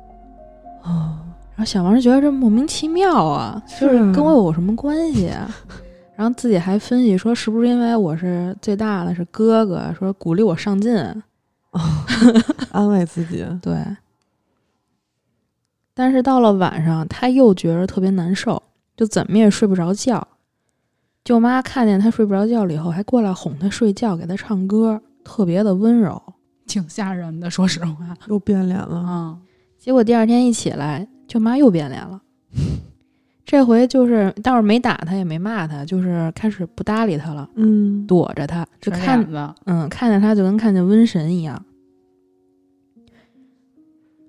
[0.83, 1.19] 啊，
[1.55, 5.49] 然后小王就觉得这莫名其妙啊，就是是跟我有什么关系啊？
[6.17, 10.91] 然后自己还分析说，是不是因为我是最大的，是哥哥，说鼓励我上进？
[12.73, 13.45] 安慰自己。
[13.61, 13.77] 对。
[15.93, 18.63] 但是到了晚上，他又觉得特别难受，
[18.95, 20.27] 就怎么也睡不着觉。
[21.23, 26.19] 舅妈看见他睡不着觉了以后，还过来哄他睡觉，给他唱歌，特别的温柔。
[26.65, 28.17] 挺吓人的，说实话。
[28.27, 29.37] 又变脸了，啊，
[29.77, 32.21] 结果第二天一起来，舅妈又变脸了。
[33.47, 41.63] 这回就是倒是没打他，也没骂他，就是开始不搭理他了，嗯，躲着他，就看着，嗯，看见他就跟看见瘟神一样。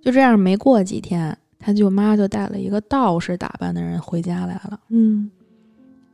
[0.01, 4.79] 就这样，没过几天，他舅妈就带了一个道士打扮的人回家来了。
[4.91, 5.29] 嗯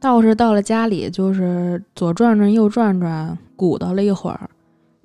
[0.00, 4.48] 道士到了家里，就是左转转右转转，鼓捣了一会儿，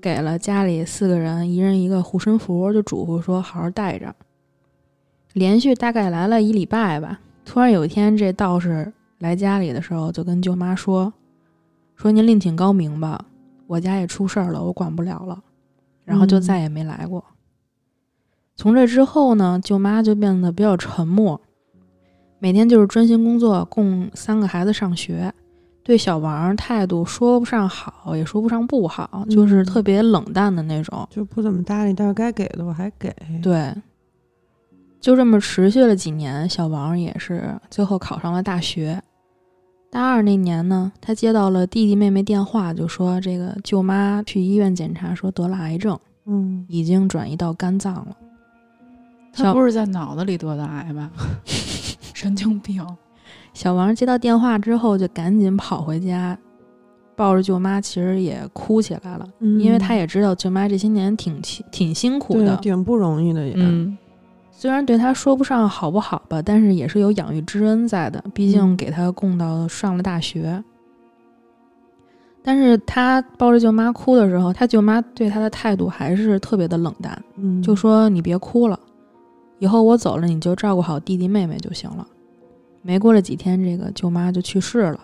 [0.02, 4.16] 给了家里四个人一人一个护身符，就嘱咐说好好带着。
[5.34, 11.12] 连续大概来了一礼拜吧，突然有一天，这道士来家里的时候，就跟舅妈说
[11.98, 13.26] ：“说您另请高明吧，
[13.66, 15.42] 我家也出事儿了，我管不了了。”
[16.06, 17.26] 然后就嗯再也没来过。
[18.56, 21.42] 从这之后呢，舅妈就变得比较沉默，
[22.38, 25.34] 每天就是专心工作，供三个孩子上学，
[25.82, 31.08] 对小王态度说不上好，也说不上不好，就是嗯特别冷淡的那种。
[31.10, 33.12] 就不怎么搭理，但是该给的我还给。
[33.42, 33.74] 对，
[35.00, 39.02] 就这么持续了几年，小王也是最后考上了大学。
[39.92, 48.16] 大二那年呢，他接到了弟弟妹妹电话，就说这个舅妈去医院检查，说得了癌症，嗯，已经转移到肝脏了。
[49.34, 51.10] 他不是在脑子里得的癌吧？
[52.14, 52.86] 神经病。
[53.54, 56.38] 小王接到电话之后，就赶紧跑回家，
[57.16, 62.56] 抱着舅妈，其实也哭起来了，嗯因为他也知道舅妈这些年挺挺辛苦，的。
[62.58, 63.54] 挺不容易的也。
[63.58, 63.98] 嗯，
[64.60, 70.62] 虽然对他说不上好不好吧，但是也是有养育之恩在的，毕竟嗯给他供到上了大学。
[72.44, 78.78] 但是他抱着舅妈哭的时候，他舅妈对他的态度还是特别的冷淡，嗯，就说：“你别哭了，
[79.60, 82.06] 以后我走了，你就照顾好弟弟妹妹就行了。”
[82.84, 85.00] 没过了几天，这个舅妈就去世了。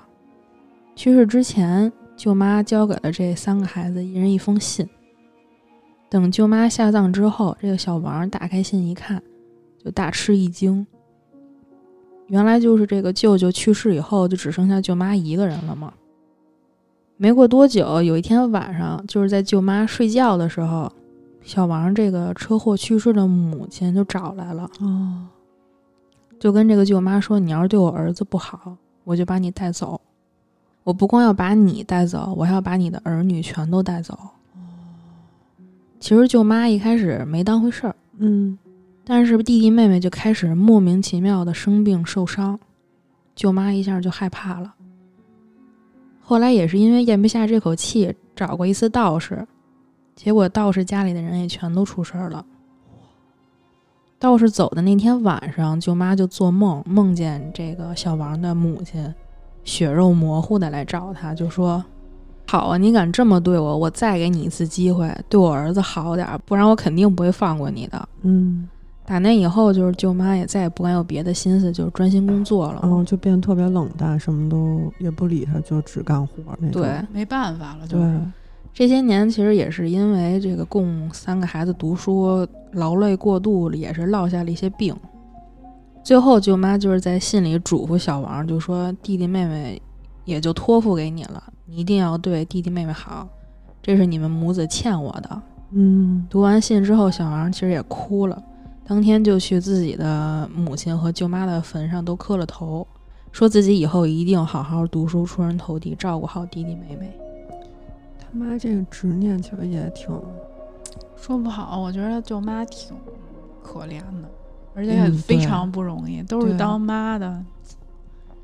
[0.98, 4.86] 去世之前，舅妈交给了这三个孩子一人一封信。
[6.10, 9.24] 等舅妈下葬之后，这个小王打开信一看，
[9.86, 10.86] 就大吃一惊。
[12.28, 15.94] 原来就是这个舅舅去世以后，就只剩下舅妈一个人了嘛。
[17.18, 20.92] 没过多久，有一天晚上，就是在舅妈睡觉的时候，
[21.44, 25.28] 小王这个车祸去世的母亲就找来了，哦，
[26.40, 30.02] 就跟这个舅妈说：“你要是对我儿子不好，我就把你带走。
[30.84, 34.18] 我不光要把你带走，我还要把你的儿女全都带走。”
[36.02, 38.58] 其实舅妈一开始没当回事儿，嗯
[39.06, 42.60] 但是弟弟妹妹就开始莫名其妙的生病受伤，
[43.36, 44.74] 舅妈一下就害怕了。
[46.20, 49.46] 后来也是因为咽不下这口气，找过一次道士，
[50.16, 52.44] 结果道士家里的人也全都出事儿了。
[54.18, 59.14] 道士走的那天晚上，舅妈就做梦，梦见这个小王的母亲
[59.64, 61.84] 血肉模糊的来找他，就说
[62.48, 68.68] ：“好啊，你敢这么对我，我再给你一次机会，对我儿子好点，不然我肯定不会放过你的。”嗯，
[69.06, 72.80] 打那以后，就是舅妈也再也不敢有别的心思，就是专心工作了。
[72.82, 76.82] 然后就变得特别冷淡，什么都也不理他，就只干活那种。
[76.82, 78.22] 对，没办法了，就对是。
[78.74, 84.94] 这些年其实也是因为这个供三个孩子读书劳累过度，也是落下了一些病。
[86.04, 89.82] 最后，舅妈就是在信里嘱咐小王，就说弟弟妹妹
[90.26, 93.28] 也就托付给你了，你一定要对弟弟妹妹好，
[93.82, 95.42] 这是你们母子欠我的。
[95.72, 98.44] 嗯读完信之后，小王其实也哭了，
[98.88, 102.86] 当天就去自己的母亲和舅妈的坟上都磕了头，
[103.32, 107.12] 说自己以后一定好好读书，出人头地，照顾好弟弟妹妹。
[108.20, 110.10] 他妈这个执念其实也挺，
[111.16, 112.96] 说不好，我觉得舅妈挺
[113.64, 114.30] 可怜的，
[114.76, 117.44] 而且也非常不容易，都是当妈的，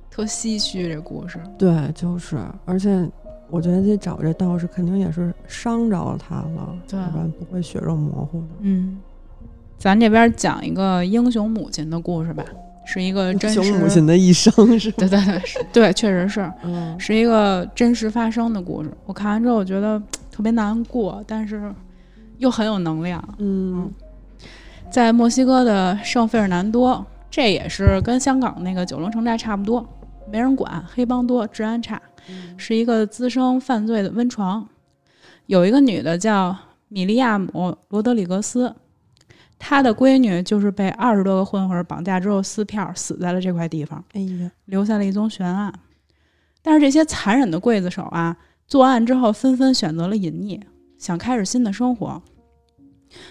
[0.10, 1.40] 特唏嘘这故事。
[1.60, 3.08] 对，就是，而且
[3.50, 8.48] 我觉得这找这道士肯定也是伤着他了，对要不然不会血肉模糊的。
[8.62, 8.98] 嗯，
[9.82, 12.46] 咱这边讲一个英雄母亲的故事吧，
[12.86, 14.98] 是一个真实熊母亲的一生是 吧？
[15.00, 15.42] 对对对，
[15.74, 18.92] 对，确实是嗯是一个真实发生的故事。
[19.08, 21.74] 我看完之后，我觉得特别难过，但是
[22.38, 23.28] 又很有能量。
[23.40, 23.92] 嗯
[24.92, 29.84] 在墨西哥的圣费尔南多，这也是跟香港那个九龙城寨差不多，
[30.32, 32.00] 没人管，黑帮多，治安差，
[32.56, 34.68] 是一个滋生犯罪的温床。
[35.48, 36.56] 有一个女的叫
[36.88, 37.48] 米利亚姆·
[37.90, 38.76] 罗德里格斯，
[39.64, 45.72] 她的闺女就是被二十多个混混绑架之后撕票死在了这块地方，哎呀，留下了一宗悬案。
[46.64, 48.36] 但是这些残忍的刽子手啊，
[48.68, 50.60] 作案之后纷纷选择了隐匿，
[50.98, 52.20] 想开始新的生活。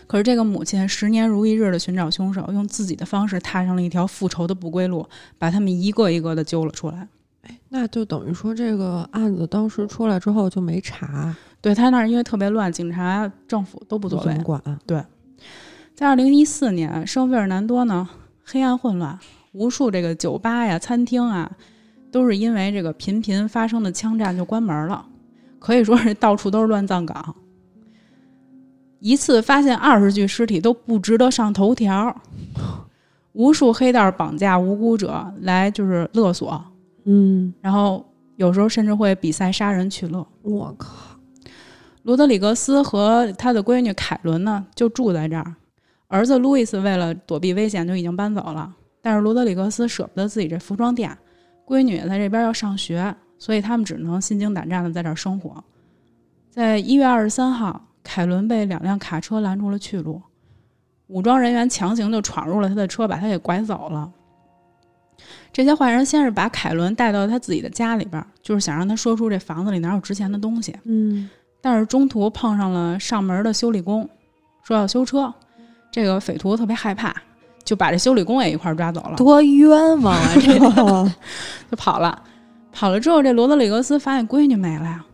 [0.07, 5.05] 可是这个母亲十年如一日的寻找凶手，用自己的方式踏上了一条复仇的不归路，
[5.37, 7.09] 把他们一个一个的揪了出来。
[7.43, 14.65] 哎那就等于说这个案子当时出来之后就没查，对他那儿因为特别乱，警察、政府都不作为不怎
[14.95, 15.05] 么。
[16.01, 16.09] 管。
[16.09, 18.09] 在二零一四年，圣费尔南多呢
[18.43, 19.19] 黑暗混乱，
[19.53, 21.51] 无数这个酒吧呀、餐厅啊，
[22.11, 25.05] 都是因为这个频频发生的枪战就关门了，
[25.59, 27.37] 可以说是到处都是乱葬岗。
[28.99, 32.15] 一次发现二十具尸体都不值得上头条，
[33.33, 36.65] 无数黑道绑架无辜者来就是勒索，
[37.05, 38.03] 嗯，然后
[38.37, 40.27] 有时候甚至会比赛杀人取乐。
[40.43, 41.19] 我靠，
[42.05, 45.55] 罗德里格斯和他的闺女凯伦呢，就住在这儿。
[46.11, 51.17] 儿子路易斯为了躲避危险就已经搬走了，但是罗德里格斯舍不得自己这服装店，
[51.65, 55.63] 闺女在这边要上学，所以他们只能心惊胆战的在这儿生活。
[56.51, 60.21] 在一月二十三号，凯伦被两辆卡车拦住了去路，
[61.07, 64.13] 武装人员强行就闯入了他的车，把他给拐走了。
[65.53, 70.75] 这些坏人先是把凯伦带到他自己的家里边儿，就是想让他说出这房子里哪有值钱的东西。
[70.85, 71.31] 嗯
[71.61, 74.09] 但是中途碰上了上门的修理工，
[74.63, 75.33] 说要修车，
[75.91, 77.15] 这个匪徒特别害怕，
[77.65, 80.31] 就把这修理工也一块儿抓走了，多冤枉啊！
[80.41, 81.13] 这个
[81.71, 82.23] 就跑了。
[82.73, 85.05] 跑了之后，这罗德里格斯发现闺女没了呀，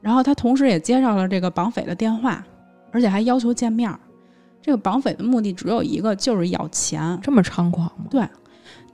[0.00, 2.42] 然后他同时也接到了这个绑匪的电话，
[2.90, 4.00] 而且还要求见面儿。
[4.62, 7.18] 这个绑匪的目的只有一个，就是要钱。
[7.22, 8.06] 这么猖狂吗？
[8.10, 8.26] 对，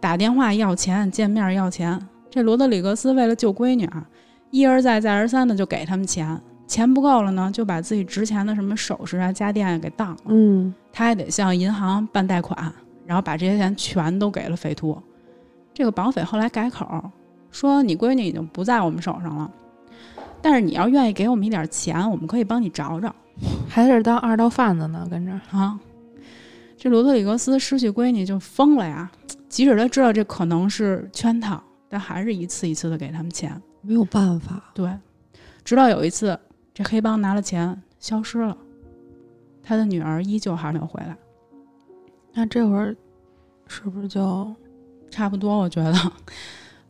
[0.00, 1.98] 打电话要钱，见面要钱。
[2.28, 4.04] 这罗德里格斯为了救闺女啊，
[4.50, 10.22] 一而再再而三的就给他们钱，钱不够了呢，就把自己值钱的什么首饰啊、家电啊给当了。
[10.28, 12.72] 嗯他还得向银行办贷款，
[13.06, 15.00] 然后把这些钱全都给了匪徒。
[15.74, 16.86] 这个绑匪后来改口
[17.50, 19.50] 说：“你闺女已经不在我们手上了，
[20.40, 23.14] 但是你要愿意给我们一点钱，我们可以帮你找找。”
[23.68, 25.32] 还在这当二道贩子呢，跟着。
[25.50, 25.78] 啊，
[26.76, 29.10] 这罗德里格斯失去闺女就疯了呀！
[29.48, 33.60] 即使他知道这可能是圈套，但还是一次一次的给他们钱。
[33.80, 34.62] 没有办法。
[34.74, 34.90] 对，
[35.64, 36.38] 直到有一次，
[36.74, 38.56] 这黑帮拿了钱消失了，
[39.62, 41.16] 他的女儿依旧还没有回来。
[42.32, 42.96] 那这会儿
[43.66, 44.54] 是不是就
[45.10, 46.12] 差不多，我觉得，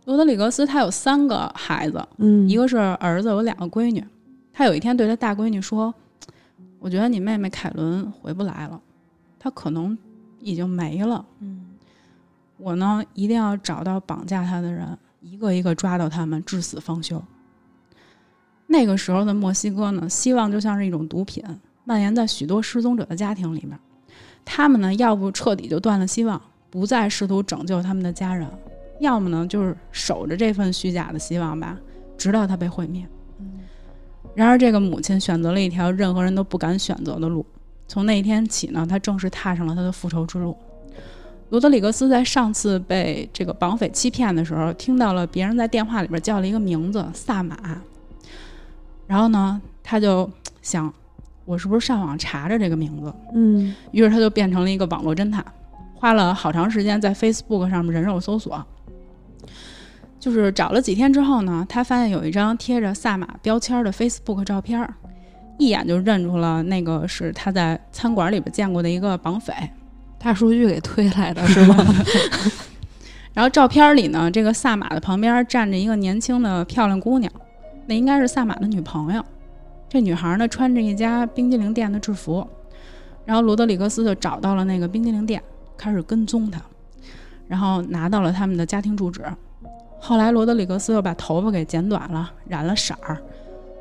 [0.05, 4.05] 罗德里格斯他有三个孩子，嗯，一个是儿子，有两个闺女。
[4.53, 5.93] 他有一天对他大闺女说
[6.79, 8.81] ：“我觉得你妹妹凯伦回不来了，
[9.39, 9.97] 她可能
[10.39, 11.25] 已经没了。
[11.41, 11.71] 嗯
[12.59, 17.21] 我呢，一定要找到绑架她的人，一个一个抓到他们，至死方休。”
[18.73, 21.45] 那个时候的墨西哥呢，希望就像是一种毒品，
[21.85, 23.79] 蔓延在许多失踪者的家庭里面。
[24.47, 28.49] 他们呢，要不彻底就断了希望，不再试图拯救他们的家人，
[28.99, 31.79] 要么呢，就是守着这份虚假的希望吧，
[32.17, 33.07] 直到它被毁灭。
[34.35, 37.45] 然而，这个母亲选择了一条任何人都不敢选择的路。
[37.87, 40.57] 从那一天起呢，她正式踏上了她的复仇之路。
[41.51, 47.79] 罗德里格斯在上次被这个绑匪欺骗的时候，听到了别人在电话里边叫了一个名字“萨马”，
[49.13, 50.29] 然后呢，他就
[50.63, 50.91] 想，
[51.45, 53.13] 我是不是上网查着这个名字？
[53.35, 55.45] 嗯于是他就变成了一个网络侦探，
[55.95, 58.65] 花了好长时间在 Facebook 上面人肉搜索。
[60.19, 64.95] 就是找了几天之后呢，他发现有一张贴着萨马标签的 Facebook 照片儿，
[65.59, 69.53] 一眼就认出了那个是他在餐馆里边见过的一个绑匪。
[70.19, 71.85] 大数据给推来的是吗？
[73.35, 77.31] 然后照片里呢，这个萨马的旁边站着一个年轻的漂亮姑娘，
[77.87, 79.25] 那应该是萨马的女朋友。
[79.89, 82.47] 这女孩呢穿着一家冰激凌店的制服，
[83.25, 85.43] 然后罗德里格斯就找到了那个冰激凌店，
[85.77, 86.61] 开始跟踪她，
[87.47, 89.23] 然后拿到了他们的家庭住址。
[90.01, 93.19] 后来罗德里格斯又把头发给剪短了，染了色儿，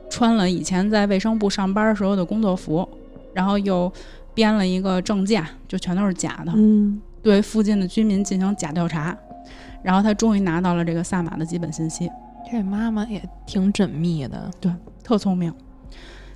[0.10, 2.88] 穿了以前在卫生部上班时候的工作服，
[3.34, 3.92] 然后又
[4.34, 6.52] 编了一个证件，就全都是假的。
[6.56, 9.16] 嗯对附近的居民进行假调查，
[9.84, 12.10] 然后他终于拿到了这个萨马的基本信息，
[12.52, 14.52] 这妈妈也挺缜密的。
[14.60, 14.70] 对
[15.02, 15.54] 特聪明。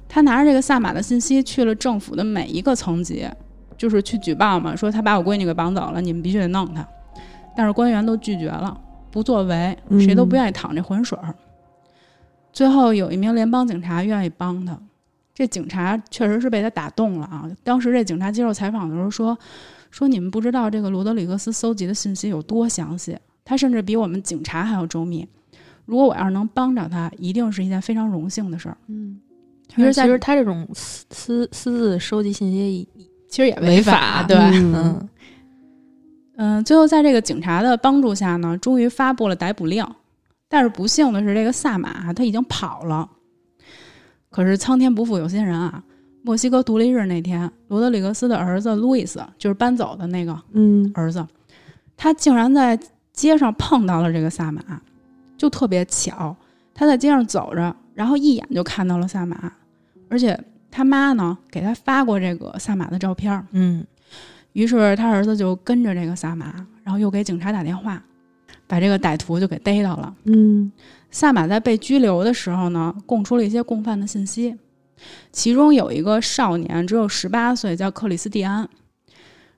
[0.08, 3.28] 她拿着这个萨马的信息去了政府的每一个层级，
[3.78, 6.88] 就是去举报嘛，说她把我闺女给绑走了，你们必须得弄她。
[7.58, 8.80] 但是官员都拒绝了，
[9.12, 11.36] 不作为，谁都不愿意淌这浑水儿。
[12.54, 14.80] 最后有一名联邦警察愿意帮他，
[15.34, 17.50] 这警察确实是被他打动了啊。
[17.64, 19.38] 当时这警察接受采访的时候说
[19.92, 25.28] ：“说你们不知道这个罗德里格斯搜集的信息有多详细，他甚至比我们警察还要周密。
[25.86, 28.78] 如果我要是能帮着他，一定是一件非常荣幸的事儿。
[28.88, 29.20] 嗯
[29.68, 32.88] 其实，在其实他这种私私私自收集信息
[33.28, 35.10] 其实也违法，法对，嗯嗯
[36.38, 39.86] 嗯，最后在这个警察的帮助下呢，终于发布了逮捕令。
[40.48, 43.10] 但是不幸的是，这个萨马他已经跑了。
[44.30, 45.84] 可是苍天不负有心人啊！
[46.22, 51.26] 墨西哥独立日那天，罗德里格斯的儿子路易斯，就是搬走的那个嗯儿子，
[51.98, 52.78] 他竟然在
[53.14, 54.62] 街上碰到了这个萨马，
[55.38, 56.36] 就特别巧，
[56.74, 59.52] 他在街上走着，然后一眼就看到了萨马，
[60.10, 63.86] 而且他妈呢给他发过这个萨马的照片儿，嗯，
[64.54, 68.02] 于是他儿子就跟着这个萨马，然后又给警察打电话，
[68.68, 70.16] 把这个歹徒就给逮到了。
[70.26, 70.72] 嗯
[71.12, 74.54] 萨马在被拘留的时候呢，供出了一些共犯的信息，
[75.32, 78.68] 其中有一个少年只有十八岁，叫克里斯蒂安。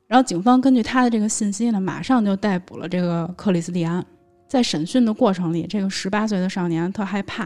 [0.06, 4.06] 然后警方根据他的这个信息呢，马上就逮捕了这个克里斯蒂安。
[4.48, 7.44] 在审讯的过程里，这个十八岁的少年特害怕，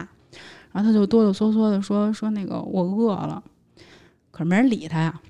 [0.70, 3.42] 然后他就哆哆嗦嗦的说：“说那个我饿了。”
[4.30, 5.20] 可是没人理他呀。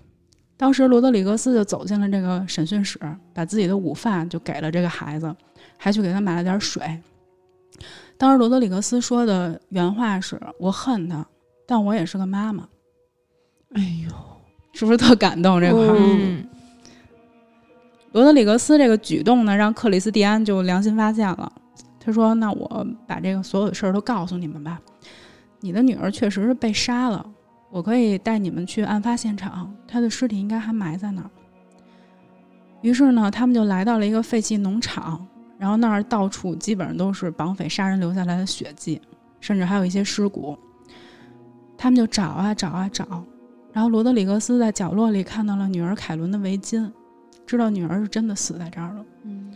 [0.56, 3.00] 当时罗德里格斯就走进了这个审讯室，
[3.34, 5.34] 把自己的午饭就给了这个孩子，
[5.76, 7.00] 还去给他买了点水。
[8.16, 11.26] 当时罗德里格斯说的原话是：“我恨他，
[11.66, 12.68] 但我也是个妈妈。
[13.72, 14.14] 哎呦，”
[14.72, 15.96] 是不是特感动这块儿？
[15.98, 16.46] 嗯
[18.12, 21.50] 罗德里格斯这个举动呢，让克里斯蒂安就良心发现了。
[22.04, 24.80] 他说：“那我把这个所有的事儿都告诉你们吧。
[25.60, 27.24] 你的女儿确实是被杀了，
[27.70, 31.30] 我可以带你们去案发现场，她的尸体应该还埋在那儿。”
[32.82, 35.24] 于是呢，他们就来到了一个废弃农场，
[35.56, 39.00] 然后那儿到处基本上都是绑匪杀人留下来的血迹，
[39.38, 40.58] 甚至还有一些尸骨。
[41.78, 43.24] 他们就找啊找啊找，
[43.72, 46.90] 然后罗德里格斯在角落里看到了女儿凯伦的围巾，
[47.46, 49.04] 知道女儿是真的死在这儿了。
[49.22, 49.52] 嗯，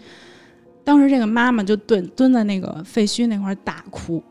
[0.86, 4.22] 当时这个妈妈就蹲蹲在那个废墟那块儿大哭，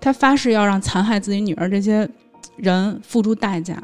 [0.00, 2.10] 她发誓要让残害自己女儿这些
[2.56, 3.80] 人付出代价。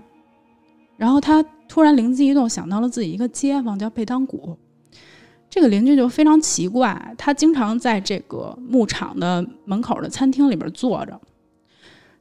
[0.96, 4.58] 然后她突然灵机一动，想到了自己一个街坊叫贝当古，
[5.48, 11.20] 这个邻居就非常奇怪，他经常在这个牧场的门口的餐厅里边坐着。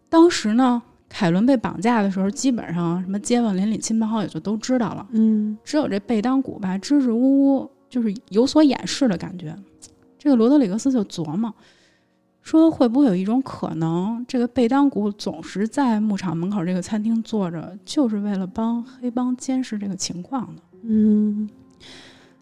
[0.09, 5.07] 当时呢，凯伦被绑架的时候，基本上什么街坊邻里、亲朋好友就都知道了。
[5.13, 9.56] 嗯只有这贝当古吧，支支吾吾，就是有所掩饰的感觉。
[10.20, 11.54] 这个罗德里格斯就琢磨，
[12.41, 20.62] 说会不会有一种可能，这个贝当古总是在牧场门口这个餐厅坐着，就是为了帮黑帮监视这个情况呢？
[20.82, 21.50] 嗯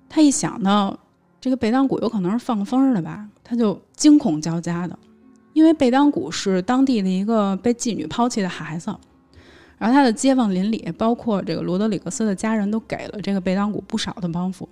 [0.10, 0.97] 他一想到
[1.39, 4.97] 这个贝当古有可能是放风的吧，他就惊恐交加的，
[5.54, 8.95] 因为贝当古是当地的一个被妓女抛弃的孩子，
[9.78, 14.68] 然后他的街坊邻里，包括这个罗德里格斯的家人都给了这个贝当古不少的帮扶。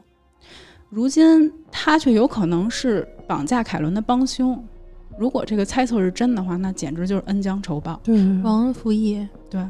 [0.92, 4.62] 如今他却有可能是绑架凯伦的帮凶，
[5.18, 7.98] 如果这个猜测是真的话，那简直就是恩将仇报。
[8.04, 9.26] 对，忘恩负义。
[9.50, 9.66] 对，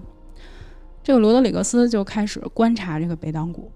[1.03, 3.71] 这个罗德里格斯就开始观察这个贝当古。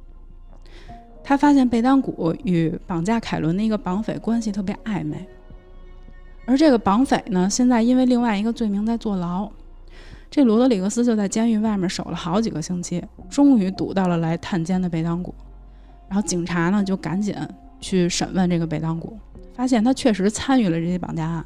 [1.24, 5.24] 他发现贝当古与绑架凯伦的一个绑匪关系特别暧昧，
[6.48, 9.48] 而这个绑匪呢，现在因为另外一个罪名在坐牢。
[10.32, 15.34] 这罗德里格斯就在监狱外面守了好几个星期，终于堵到了来探监的贝当古。
[16.08, 17.36] 然后警察呢就赶紧
[17.80, 19.18] 去审问这个贝当谷，
[19.53, 21.45] 发现他确实参与了这些绑架案，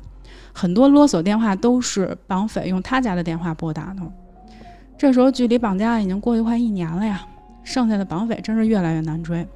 [0.53, 4.01] 很多勒索电话都是绑匪用他家的电话拨打的。
[4.97, 7.25] 这时候距离绑架案已经过去快一年了呀，
[7.63, 9.47] 剩下的绑匪真是越来越难追，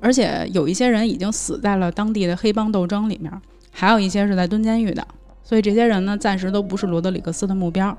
[0.00, 3.32] 而且有一些人已经死在了当地的黑帮斗争里面，
[3.70, 5.06] 还有一些是在蹲监狱的，
[5.42, 7.96] 所以这些人呢暂时都不是罗德里格斯的目标。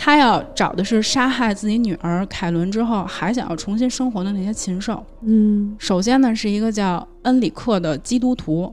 [0.00, 5.04] 他要找的是杀害自己女儿凯伦之后还想要重新生活的那些禽兽。
[5.22, 8.72] 嗯首先呢是一个叫恩里克的基督徒，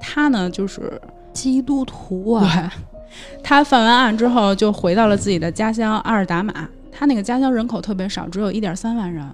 [0.00, 0.98] 他呢就是
[1.34, 3.10] 基督徒啊，对，
[3.44, 6.66] 他犯完案之后就回到了自己的家乡阿尔达马。
[6.90, 9.26] 他那个家乡人口特别少，只有一点三万人，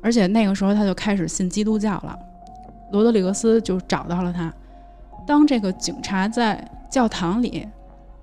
[0.00, 2.16] 而且那个时候他就开始信基督教了。
[2.92, 4.52] 罗德里格斯就找到了他。
[5.26, 7.66] 当这个警察在教堂里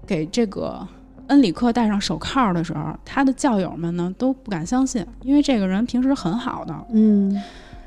[0.05, 0.85] 给这个
[1.29, 7.41] 恩里克戴上手铐的时候，他的教友们呢都不敢相信，因为这个人平时很好的，嗯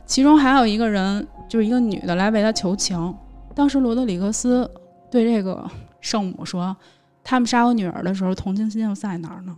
[0.05, 3.15] 其中还有一个人，就是一个女的来为他求情。
[3.55, 4.69] 当时罗德里格斯
[5.11, 5.69] 对这个
[6.01, 6.77] 圣母说
[7.25, 9.57] ：“他们杀我女儿的时候，同情心又在哪儿呢？”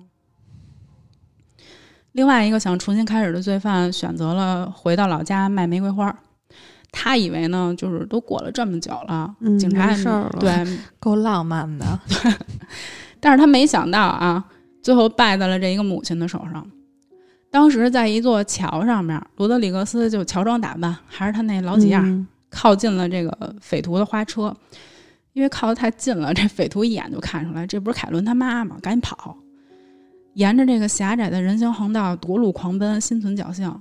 [2.12, 6.14] 另外一个想重新开始的罪犯选择了回到老家卖玫瑰花。
[6.92, 11.84] 他以为呢，就是都过了这么久了，嗯警察也没事儿了对，够浪漫的。
[13.24, 14.44] 但是他没想到啊，
[14.82, 16.70] 最后败在了这一个母亲的手上。
[17.50, 24.54] 当时在一座桥上面，罗德里格斯就乔装打扮，还是他那老几样，嗯靠近了这个匪徒的花车。
[25.32, 28.76] 因为靠得太近了，这匪徒一眼就看出来，这不是凯伦他妈吗？
[28.82, 29.34] 赶紧跑！
[30.34, 33.74] 沿着这个狭窄的人行横道夺路狂奔，心存侥幸。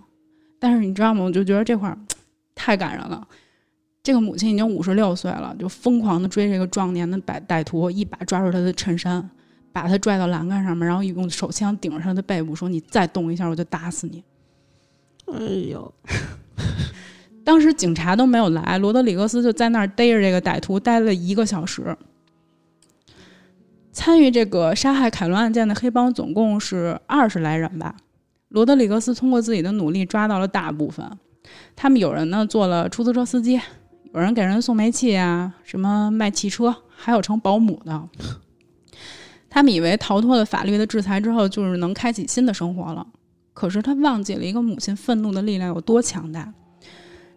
[0.58, 1.22] 但是你知道吗？
[1.22, 1.98] 我就觉得这块儿
[2.56, 3.28] 太感人了。
[4.04, 9.28] 这个母亲已经五十六岁了，就疯狂的追这个壮年的歹歹徒，一把抓住他的衬衫，
[9.72, 14.22] 把他拽到栏杆上面，然后用手枪顶着他的背部，说：“你再动一下，我就打死你。”
[15.32, 15.40] 哎
[15.72, 15.94] 呦，
[17.46, 21.98] 当时警察都没有来，罗德里格斯就在那儿逮着这个歹徒待了一个小时。
[23.94, 27.96] 参与这个杀害凯伦案件的黑帮总共是二十来人吧。
[28.50, 31.10] 罗德里格斯通过自己的努力抓到了大部分，
[31.74, 33.62] 他们有人呢做了出租车司机，
[34.14, 38.10] 有人给人送煤气啊，什么卖汽车，还有成保姆的。
[39.50, 43.06] 他们以为逃脱了法律的制裁之后，就是能开启新的生活了。
[43.54, 46.54] 可是他忘记了一个母亲愤怒的力量有多强大。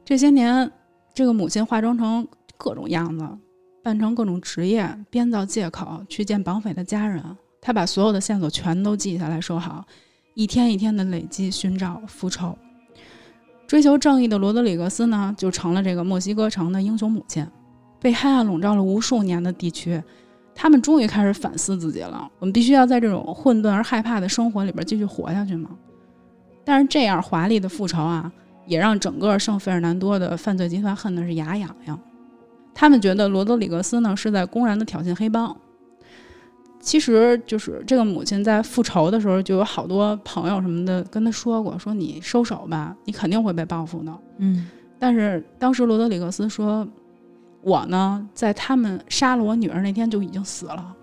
[0.04, 0.70] 这些年，
[1.14, 3.26] 这个母亲化妆成各种样子，
[3.82, 7.24] 扮成各种职业，编造借口去见绑匪的家人。
[7.58, 9.82] 她把所有的线索全都记下来，收好，
[10.34, 12.56] 一天一天的累积、寻找、复仇。
[13.66, 17.46] 追求正义的罗德里格斯呢，就成了这个墨西哥城的英雄母亲。
[17.98, 20.00] 被黑暗笼罩了无数年的地区，
[20.54, 22.30] 他们终于开始反思自己了。
[22.38, 25.70] 我们必须要在这种混沌而害怕的生活里边继续活下去吗？
[26.64, 28.30] 但是这样华丽的复仇啊，
[28.66, 31.98] 也让整个圣费尔南多的犯罪集团恨的是牙痒痒。
[32.74, 35.56] 他们觉得罗德里格斯呢是在公然的挑衅黑帮。
[36.86, 44.16] 其实就是这个母亲在复仇的时候，就有好多朋友什么的跟他说过，说你收手吧，你肯定会被报复的。
[44.38, 46.86] 嗯但是当时罗德里格斯说
[47.60, 50.94] ：“我呢，在他们杀了我女儿那天就已经死了。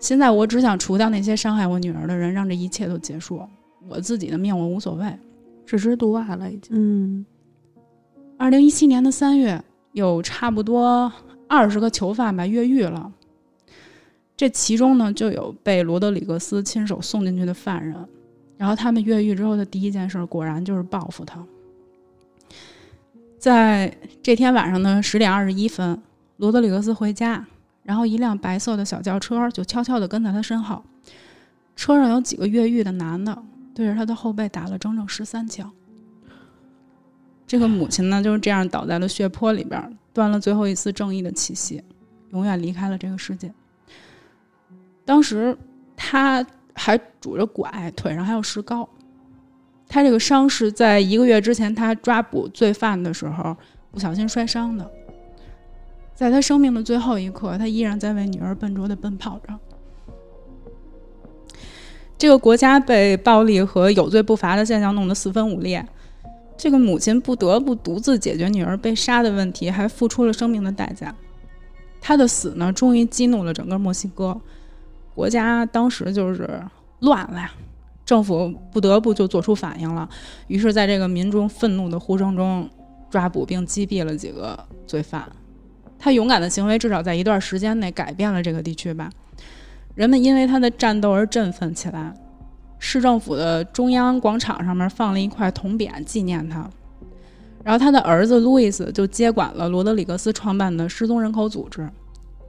[0.00, 3.40] 现在我只想除掉那些伤害我女儿的人，让这一切都结束。
[3.88, 5.06] 我自己的命我无所谓。
[5.64, 6.76] 置之度外了已经。
[6.76, 7.24] 嗯，”
[8.36, 11.10] 二零一七年的三月，有差不多
[11.48, 13.12] 二十个囚犯吧越狱了。
[14.36, 17.96] 这其中呢，就有被罗德里格斯亲手送进去的犯人。
[18.58, 21.44] 然后他们越狱之后的第一件事，果然就是报复他。
[23.38, 26.00] 在这天晚上的十点二十一分，
[26.38, 27.46] 罗德里格斯回家，
[27.82, 30.82] 然后一辆白色的小轿车就悄悄地跟在他身后。
[31.76, 33.42] 车上有几个越狱的男的，
[33.74, 35.70] 对着他的后背打了整整十三枪。
[37.46, 41.82] 这个母亲呢，就是这样倒在了血泊里边，断了最后一丝正义的气息，
[42.30, 43.52] 永远离开了这个世界。
[45.06, 45.56] 当时
[45.96, 46.44] 他
[46.74, 48.86] 还拄着拐，腿上还有石膏。
[49.88, 53.56] 他这个伤是在一个月之前他抓捕罪犯的时候
[53.92, 54.90] 不小心摔伤的。
[56.12, 59.54] 在他生命的最后一刻，他依然在为女儿笨拙地奔跑着。
[62.18, 65.86] 这个国家被暴力和有罪不罚的现象弄得四分五裂，
[66.56, 71.14] 这个母亲不得不独自解决女儿被杀的问题，还付出了生命的代价。
[72.00, 74.40] 她的死呢，终于激怒了整个墨西哥。
[75.16, 76.62] 国家当时就是
[77.00, 77.50] 乱了呀，
[78.04, 80.06] 政府不得不就做出反应了。
[80.46, 82.68] 于是，在这个民众愤怒的呼声中，
[83.08, 85.26] 抓捕并击毙了几个罪犯。
[85.98, 89.08] 他勇敢的行为至少在一段时间内改变了这个地区吧。
[89.94, 92.12] 人们因为他的战斗而振奋起来。
[92.78, 96.68] 市政府的中央广场上面放了一块铜匾纪念他。
[97.64, 101.88] 然后他的儿子路易斯就接管了罗德里格斯创办的失踪人口组织。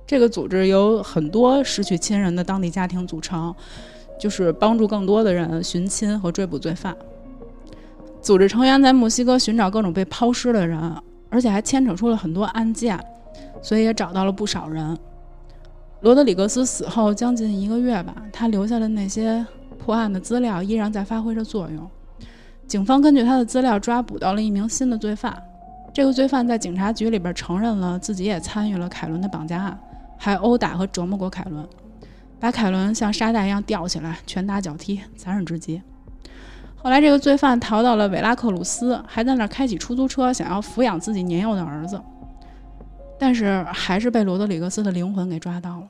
[0.08, 3.54] 这个组织由很多失去亲人的当地家庭组成，
[4.18, 6.96] 就是帮助更多的人寻亲和追捕罪犯。
[8.22, 10.80] 组织成员在墨西哥寻找各种被抛尸的人，
[11.30, 12.98] 而且还牵扯出了很多案件，
[13.62, 14.98] 所以也找到了不少人。
[16.00, 19.46] 罗德里格斯死后将近一个月吧，他留下的那些
[19.78, 21.86] 破案的资料依然在发挥着作用。
[22.66, 25.38] 警方根据他的资料抓捕到了一名新的罪犯，
[25.94, 29.78] 这个罪犯在警察局里边承认了自己也参与了凯伦的绑架案。
[30.18, 31.68] 还殴打和折磨过凯伦，
[32.40, 35.82] 把凯伦像沙袋一样吊起来，拳打脚踢，残忍至极。
[36.76, 42.02] 后来，这个罪犯逃到了维拉克鲁斯，还在那儿开起出租车，想要抚养自己年幼的儿子，
[43.20, 45.88] 但是还是被罗德里格斯的灵魂给抓到了。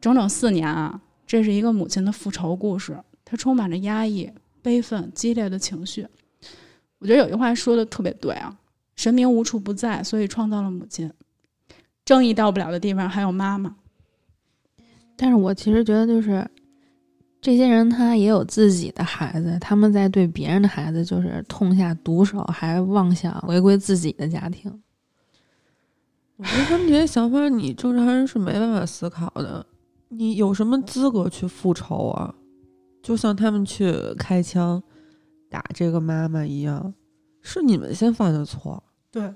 [0.00, 4.30] 整整四年啊，这是一个母亲的复仇故事，它充满着压抑、
[4.62, 6.06] 悲愤、激烈的情绪。
[6.98, 8.54] 我觉得有句话说的特别对啊
[8.94, 11.10] ：“神明无处不在，所以创造了母亲。”
[12.06, 13.76] 正义到不了的地方还有妈妈，
[15.16, 16.48] 但是我其实觉得，就是
[17.40, 24.72] 这些人他也有自己的孩子，他们在对别人的孩子就是痛下毒手，还妄想回归自己的家庭。
[26.36, 29.66] 我觉得他们这些想法，你正常人是没办法思考的。
[30.08, 32.32] 你有什么资格去复仇啊？
[33.02, 34.80] 就像他们去开枪
[35.50, 36.94] 打这个妈妈一样，
[37.42, 38.80] 是你们先犯的错。
[39.10, 39.34] 对。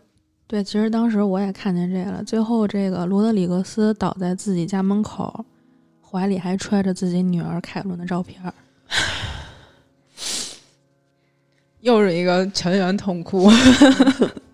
[0.50, 2.24] 对，其实当时我也看见这个了。
[2.24, 5.44] 最后，这个罗德里格斯倒在自己家门口，
[6.02, 8.52] 怀里还揣着自己女儿凯伦的照片儿，
[11.82, 13.48] 又是一个全员痛哭。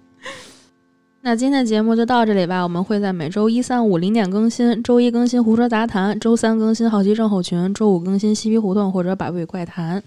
[1.22, 2.62] 那今天的节目就到这里吧。
[2.62, 9.98] 我们会在每周一、三、五零点更新，周一更新《胡说杂谈》，周三更新《好奇症候群》，周五更新《嬉皮胡同》或者《百味怪谈》。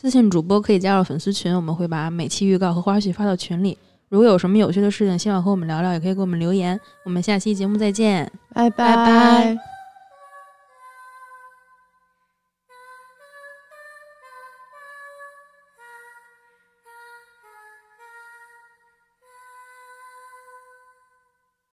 [0.00, 3.76] 私信主播可以加入粉丝群，我们会把每期预告和花絮发到群里。
[4.12, 6.78] 如果有什么有趣的事情，希望和我们聊聊，也可以给我们留言。
[7.02, 9.81] 我们下期节目再见，拜拜拜。